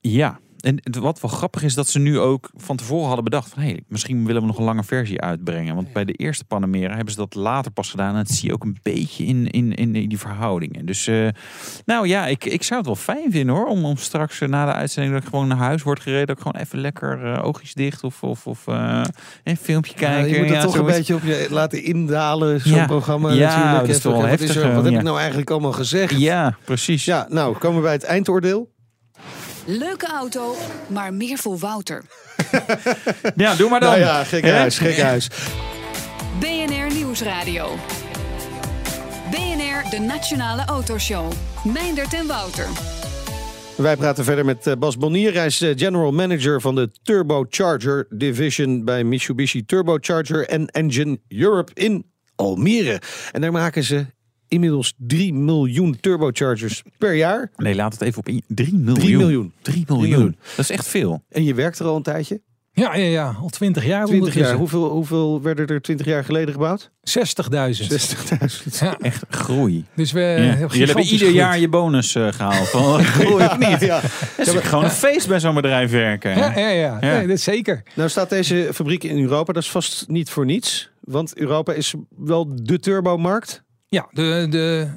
[0.00, 3.62] Ja, en wat wel grappig is dat ze nu ook van tevoren hadden bedacht van...
[3.62, 5.74] hé, hey, misschien willen we nog een lange versie uitbrengen.
[5.74, 8.08] Want bij de eerste Panamera hebben ze dat later pas gedaan.
[8.08, 10.86] En dat zie je ook een beetje in, in, in die verhoudingen.
[10.86, 11.28] Dus eh,
[11.84, 13.66] nou ja, ik, ik zou het wel fijn vinden hoor.
[13.66, 16.26] Om, om straks eh, na de uitzending dat ik gewoon naar huis word gereden.
[16.26, 18.66] Dat ik gewoon even lekker eh, oogjes dicht of, of, of
[19.44, 20.28] een filmpje Ja, kijken.
[20.30, 22.86] je moet het Ja, toch een beetje op je laten indalen, zo'n Ja.
[22.86, 24.98] programma Ja, dat is toch wel heftig, Wat heb ja.
[24.98, 26.18] ik nou eigenlijk allemaal gezegd?
[26.18, 27.04] Ja, precies.
[27.04, 28.72] Ja, nou, komen we bij het eindoordeel.
[29.66, 30.54] Leuke auto,
[30.86, 32.02] maar meer voor Wouter.
[33.36, 33.88] Ja, doe maar dan.
[33.88, 34.52] Nou ja, gek Hè?
[34.52, 35.28] huis, gek huis.
[36.40, 37.76] BNR Nieuwsradio.
[39.30, 41.32] BNR, de Nationale Autoshow.
[41.64, 42.66] Meindert en Wouter.
[43.76, 45.34] Wij praten verder met eh, Bas Bonnier.
[45.34, 51.72] Hij is eh, general manager van de Turbocharger Division bij Mitsubishi Turbocharger en Engine Europe
[51.74, 52.06] in
[52.36, 53.00] Almere.
[53.32, 54.06] En daar maken ze
[54.54, 57.50] inmiddels 3 miljoen turbochargers per jaar.
[57.56, 58.42] Nee, laat het even op in.
[58.48, 58.94] 3 miljoen.
[59.02, 59.52] 3 miljoen.
[59.62, 60.36] 3 miljoen.
[60.56, 61.22] Dat is echt veel.
[61.28, 62.40] En je werkt er al een tijdje.
[62.76, 64.06] Ja, ja, ja, al 20 jaar.
[64.06, 64.54] 20 jaar.
[64.54, 66.90] Hoeveel, hoeveel werden er 20 jaar geleden gebouwd?
[67.10, 67.86] 60.000.
[67.88, 68.78] 60.000.
[68.80, 69.84] Ja, Echt groei.
[69.94, 70.26] dus we Ja.
[70.26, 72.68] hebben Jullie hebben gigantisch ieder jaar je bonus eh, gehaald.
[72.68, 73.80] Van groei of niet?
[73.80, 74.00] Ja.
[74.02, 76.36] Het is gewoon een feest bij zo'n bedrijf werken.
[76.36, 76.98] Ja, ja, ja.
[77.00, 77.16] Ja.
[77.16, 77.82] Nee, dat is zeker.
[77.94, 79.52] Nou staat deze fabriek in Europa.
[79.52, 80.90] Dat is vast niet voor niets.
[81.00, 83.62] Want Europa is wel de turbomarkt.
[83.94, 84.88] Ja, de, de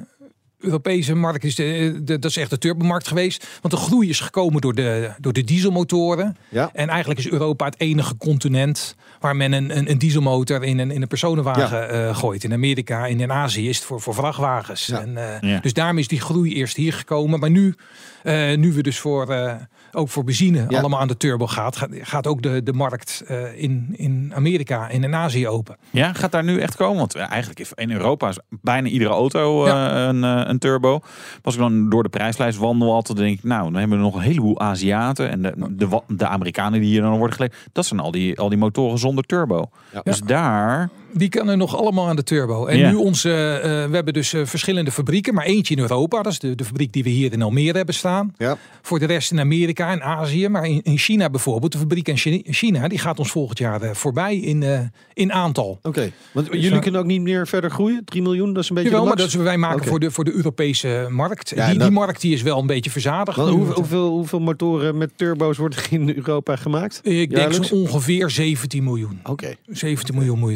[0.58, 3.46] Europese markt is, de, de, dat is echt de turbomarkt geweest.
[3.60, 6.36] Want de groei is gekomen door de, door de dieselmotoren.
[6.48, 6.70] Ja.
[6.72, 10.90] En eigenlijk is Europa het enige continent waar men een, een, een dieselmotor in een,
[10.90, 12.44] in een personenwagen eh, gooit.
[12.44, 14.86] In Amerika en in Azië is het voor, voor vrachtwagens.
[14.86, 15.00] Ja.
[15.00, 15.60] En, eh, Ja.
[15.60, 17.40] Dus daarom is die groei eerst hier gekomen.
[17.40, 17.74] Maar nu,
[18.22, 19.54] eh, nu we dus voor, eh,
[19.92, 20.78] ook voor benzine Ja.
[20.78, 24.88] allemaal aan de turbo gaat, gaat, gaat ook de, de markt eh, in, in Amerika
[24.90, 25.76] en in Azië open.
[25.90, 26.96] Ja, gaat daar nu echt komen?
[26.98, 31.00] Want eigenlijk is in Europa is bijna iedere auto eh, een, een turbo.
[31.42, 34.04] Als ik dan door de prijslijst wandel altijd, dan denk ik, nou, dan hebben we
[34.04, 35.30] nog een heleboel Aziaten.
[35.30, 38.38] En de, de, wa- de Amerikanen die hier dan worden geleverd, dat zijn al die,
[38.38, 39.70] al die motoren zonder turbo.
[39.92, 40.00] Ja.
[40.04, 42.66] Dus daar, Die kan er nog allemaal aan de turbo.
[42.66, 42.90] En Ja.
[42.90, 46.22] nu onze, eh, we hebben dus eh, verschillende fabrieken, maar eentje in Europa.
[46.22, 48.34] Dat is de, de fabriek die we hier in Almere hebben staan.
[48.38, 48.56] Ja.
[48.82, 50.48] Voor de rest in Amerika en Azië.
[50.48, 53.82] Maar in, in China bijvoorbeeld, de fabriek in Chi- China, die gaat ons volgend jaar
[53.82, 54.80] eh, voorbij in, eh,
[55.14, 55.78] in aantal.
[55.82, 56.10] Oké.
[56.32, 56.78] Want jullie Zo.
[56.78, 58.04] kunnen ook niet meer verder groeien?
[58.04, 60.10] 3 miljoen, dat is een beetje Jawel, de maar dat is, wij maken voor, de,
[60.10, 61.48] voor de Europese markt.
[61.48, 63.38] Ja, die, en dat- die markt die is wel een beetje verzadigd.
[63.38, 67.00] Hoe- hoeveel, hoeveel motoren met turbo's worden er in Europa gemaakt?
[67.02, 69.20] Ik denk zo'n ongeveer 17 miljoen.
[69.24, 69.54] Oké.
[69.66, 70.48] 17 miljoen mo-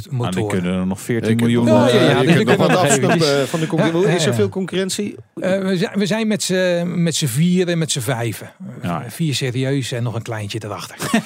[0.50, 1.66] die kunnen er nog 14 Je kunt miljoen.
[1.66, 4.08] Ja, ja, ja, je kunt wat eventjes- eh, van de concurrentie.
[4.10, 5.14] Ja, Is er veel concurrentie?
[5.34, 8.50] Eh, we, zijn, we zijn met z'n met z'n vier en met z'n vijven.
[8.82, 9.04] Ja.
[9.08, 10.96] Vier serieus en nog een kleintje erachter.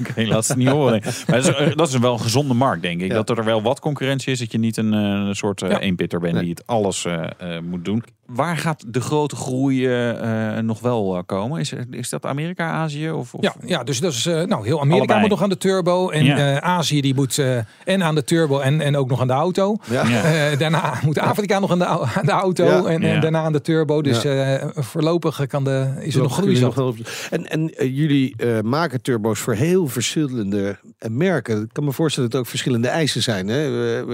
[0.00, 1.00] Oké, laat ze niet horen.
[1.26, 3.08] Maar dat, is, eh, dat is wel een gezonde markt, denk ik.
[3.08, 3.14] Ja.
[3.22, 4.38] Dat er wel wat concurrentie is.
[4.38, 5.78] Dat je niet een, eh, een soort Ja.
[5.80, 6.42] eenpitter bent Nee.
[6.42, 8.02] die het alles eh, eh, moet doen.
[8.26, 9.86] Waar gaat de grote groei
[10.62, 11.60] nog wel komen?
[11.60, 13.10] Is, is dat Amerika, Azië?
[13.10, 13.42] Of, of...
[13.42, 15.20] Ja, ja, dus dat is eh, nou heel Amerika Allebei.
[15.20, 16.36] moet nog aan de turbo en Ja.
[16.36, 19.32] eh, Azië die moet eh, en aan de turbo en, en ook nog aan de
[19.32, 19.76] auto.
[19.90, 20.02] Ja.
[20.04, 22.84] Eh, daarna moet Afrika nog aan de, aan de auto Ja.
[22.84, 23.20] en, en Ja.
[23.20, 24.02] daarna aan de turbo.
[24.02, 26.72] Dus eh, voorlopig kan de, is er nog groei
[27.30, 30.78] En, en eh, jullie eh, maken turbo's voor heel verschillende
[31.08, 31.62] merken.
[31.62, 33.48] Ik kan me voorstellen dat er ook verschillende eisen zijn.
[33.48, 33.60] Hè?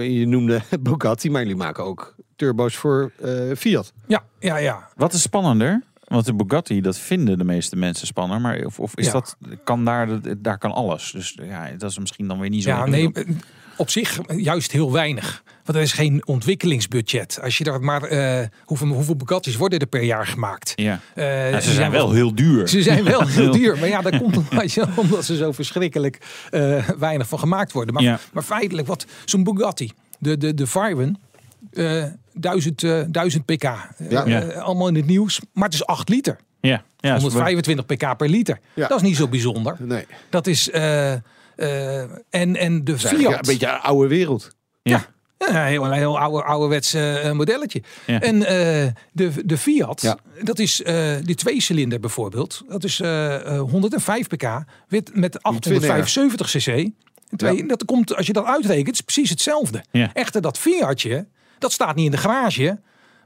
[0.01, 3.93] Je noemde Bugatti, maar jullie maken ook turbo's voor eh, Fiat.
[4.07, 4.87] Ja, ja, ja.
[4.95, 5.81] Wat is spannender?
[6.07, 8.41] Want de Bugatti, dat vinden de meeste mensen spannend.
[8.41, 9.11] Maar of, of is Ja.
[9.11, 10.07] dat, kan daar,
[10.37, 11.11] daar kan alles.
[11.11, 12.69] Dus ja, dat is misschien dan weer niet zo.
[12.69, 13.11] Ja, nee.
[13.79, 15.43] Op zich juist heel weinig.
[15.63, 17.39] Want er is geen ontwikkelingsbudget.
[17.43, 20.71] Als je daar maar, eh, hoeveel, hoeveel Bugatti's worden er per jaar gemaakt?
[20.75, 20.99] Ja.
[21.15, 22.67] Eh, Ja, ze zijn wel heel duur.
[22.67, 23.77] Ze zijn wel heel duur.
[23.77, 24.37] Maar ja, dat komt
[24.97, 26.17] omdat, ze zo verschrikkelijk
[26.51, 27.93] eh, weinig van gemaakt worden.
[27.93, 28.19] Maar, Ja.
[28.33, 31.17] maar feitelijk, wat zo'n Bugatti, de, de, de Veyron,
[31.73, 32.03] eh
[32.33, 33.63] 1000, eh 1000 pk.
[34.09, 34.39] Ja.
[34.41, 35.39] Allemaal in het nieuws.
[35.53, 36.37] Maar het is 8 liter.
[36.61, 38.59] Ja, ja is- 125 pk per liter.
[38.73, 38.87] Ja.
[38.87, 39.75] Dat is niet zo bijzonder.
[39.79, 40.05] Nee.
[40.29, 40.69] Dat is...
[41.59, 43.19] eh, en, en de Fiat...
[43.19, 44.49] ja, een beetje een oude wereld.
[44.81, 45.05] ja.
[45.51, 47.81] Ja, heel, een heel oude, ouderwets eh, modelletje.
[48.05, 48.19] Ja.
[48.21, 50.17] En eh, de, de Fiat, Ja.
[50.43, 52.63] dat is eh die tweecilinder bijvoorbeeld.
[52.67, 54.43] Dat is eh, eh, 105 pk
[54.87, 56.89] met, met 875 cc.
[57.35, 57.67] Twee, Ja.
[57.67, 59.83] Dat komt, als je dat uitrekent, is precies hetzelfde.
[59.91, 60.09] Ja.
[60.13, 61.27] Echter, dat Fiatje,
[61.59, 62.79] dat staat niet in de garage.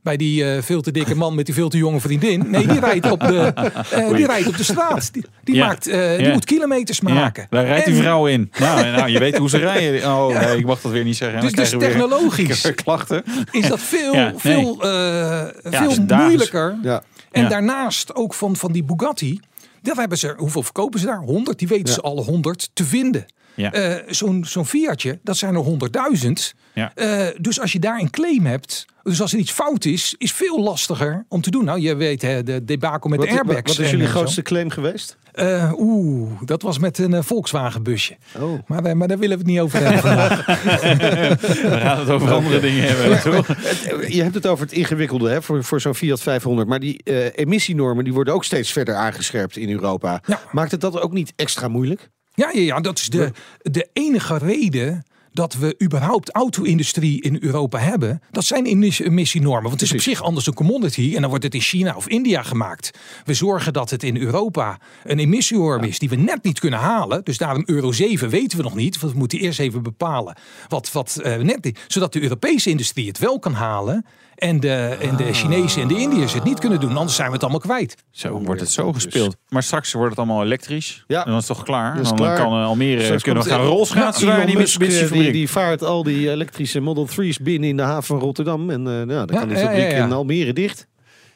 [0.04, 2.50] Bij die eh, veel te dikke man met die veel te jonge vriendin.
[2.50, 3.38] Nee, die rijdt op de,
[3.92, 5.14] eh, die rijdt op de straat.
[5.14, 5.66] Die, die, Ja.
[5.66, 6.34] maakt, eh, die Ja.
[6.34, 7.42] moet kilometers maken.
[7.50, 8.52] Ja, daar rijdt die vrouw in.
[8.60, 10.04] Nou, nou, je weet hoe ze rijden.
[10.12, 11.42] Oh, nee, ik mag dat weer niet zeggen.
[11.42, 13.24] Dus, dus technologisch weer klachten.
[13.52, 14.34] is dat veel, Ja, nee.
[14.38, 16.78] veel, eh, veel moeilijker.
[16.84, 17.04] Ja.
[17.32, 17.50] En Ja.
[17.50, 19.40] daarnaast ook van, van die Bugatti.
[19.82, 21.22] Dat hebben ze, hoeveel verkopen ze daar?
[21.22, 21.60] 100.
[21.60, 23.26] Die weten ze alle 100 te vinden.
[23.56, 23.72] Ja.
[23.74, 26.54] Eh, Zo'n zo'n Fiatje, dat zijn er 100.000.
[26.74, 26.92] Ja.
[26.96, 30.32] Eh, dus als je daar een claim hebt, dus als er iets fout is, is
[30.32, 31.66] veel lastiger om te doen.
[31.66, 33.62] Nou, je weet hè, de debacle met Wat, de airbags.
[33.78, 34.12] wat is jullie zo.
[34.12, 35.18] grootste claim geweest?
[35.32, 38.18] Eh, Oeh, dat was met een eh, Volkswagen busje.
[38.40, 38.60] Oh.
[38.68, 40.46] Maar, maar daar willen we het niet over hebben vandaag.
[40.46, 43.22] We gaan het over andere dingen hebben.
[43.32, 43.48] toch?
[44.16, 46.68] Je hebt het over het ingewikkelde hè, voor, voor zo'n Fiat 500.
[46.68, 50.22] Maar die eh, emissienormen die worden ook steeds verder aangescherpt in Europa.
[50.26, 50.40] Ja.
[50.52, 52.10] Maakt het dat ook niet extra moeilijk?
[52.34, 53.32] Ja, ja, ja dat is de,
[53.62, 55.04] de enige reden
[55.34, 58.22] dat we überhaupt auto-industrie in Europa hebben.
[58.32, 59.70] Dat zijn emis- emissienormen.
[59.70, 61.12] Want het is op zich anders een commodity.
[61.16, 62.92] En dan wordt het in China of India gemaakt.
[63.26, 67.24] We zorgen dat het in Europa een emissienorm is die we net niet kunnen halen.
[67.24, 69.00] Dus daarom Euro 7 weten we nog niet.
[69.00, 71.80] Want we moeten eerst even bepalen wat, wat eh, net niet.
[71.88, 74.06] Zodat de Europese industrie het wel kan halen.
[74.44, 76.98] En de, en de Chinezen en de Indiërs het niet kunnen doen.
[76.98, 77.96] Anders zijn we het allemaal kwijt.
[78.12, 79.36] Zo wordt het zo gespeeld.
[79.50, 81.04] Maar straks wordt het allemaal elektrisch.
[81.08, 81.26] Ja.
[81.26, 81.94] En dan is het toch klaar?
[81.96, 82.38] Dat is dan klaar.
[82.38, 85.32] kan eh, Almere Straks kunnen we gaan rolschaatsen die Musk, eh, die, fabriek.
[85.32, 88.70] die vaart al die elektrische Model 3's binnen in de haven van Rotterdam.
[88.70, 90.06] En eh, nou, dan Ja, kan die ja, fabriek ja, ja.
[90.06, 90.88] in Almere dicht.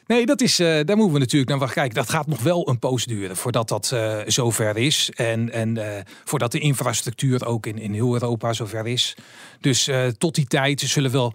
[0.08, 1.82] Nee, dat is, eh, daar moeten we natuurlijk naar wachten.
[1.82, 5.10] Kijk, dat gaat nog wel een poos duren voordat dat eh, zover is.
[5.14, 9.16] En, en eh, voordat de infrastructuur ook in, in heel Europa zover is.
[9.60, 11.32] Dus tot die tijd zullen we wel,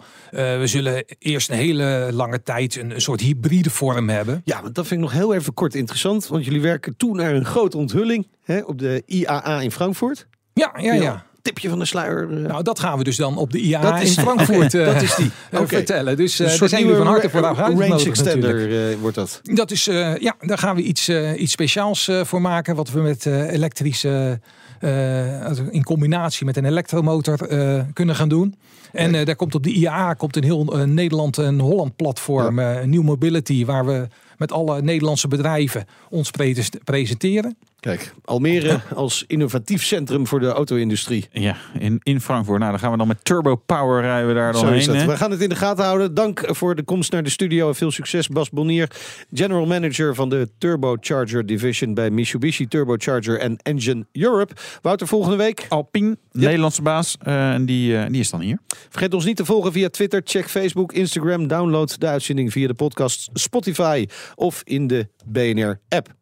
[0.60, 4.42] we zullen eerst een hele lange tijd een, een soort hybride vorm hebben.
[4.46, 6.28] Ja, want dat vind ik nog heel even kort interessant.
[6.28, 10.28] Want jullie werken toe naar een grote onthulling hè, op de IAA in Frankfurt.
[10.54, 11.26] Ja, ja, ja.
[11.44, 12.30] Tipje van de sluier.
[12.32, 14.86] eh, Nou, dat gaan we dus dan op de IA Dat is- in Frankfurt eh,
[14.86, 15.26] dat is die.
[15.52, 16.18] eh, vertellen.
[16.18, 19.40] Dus een eh soort daar zijn jullie van harte voor range extender eh, wordt dat.
[19.44, 22.76] Dat is, eh, ja, daar gaan we iets, eh, iets speciaals eh, voor maken.
[22.76, 24.40] Wat we met eh, elektrische,
[24.80, 28.56] eh, in combinatie met een elektromotor eh, kunnen gaan doen.
[28.92, 32.60] En eh, daar komt op de IAA komt in heel eh, Nederland een Holland platform,
[32.60, 37.58] eh, een New Mobility, waar we met alle Nederlandse bedrijven ons pre- presenteren.
[37.84, 41.26] Kijk, Almere als innovatief centrum voor de auto-industrie.
[41.32, 42.60] Ja, in, in Frankfurt.
[42.60, 44.98] Nou, dan gaan we dan met turbo power rijden we daar dan Zo is heen.
[44.98, 45.06] dat.
[45.06, 46.14] We gaan het in de gaten houden.
[46.14, 48.90] Dank voor de komst naar de studio en veel succes Bas Bonnier,
[49.34, 54.54] general manager van de Turbocharger division bij Mitsubishi Turbocharger en Engine Europe.
[54.82, 55.66] Wouter, volgende week.
[55.70, 57.18] Alpine, Nederlandse baas.
[57.22, 58.58] eh, en die, eh, die is dan hier.
[58.90, 62.74] Vergeet ons niet te volgen via Twitter, check Facebook, Instagram, download de uitzending via de
[62.74, 66.22] podcast Spotify of in de BNR app.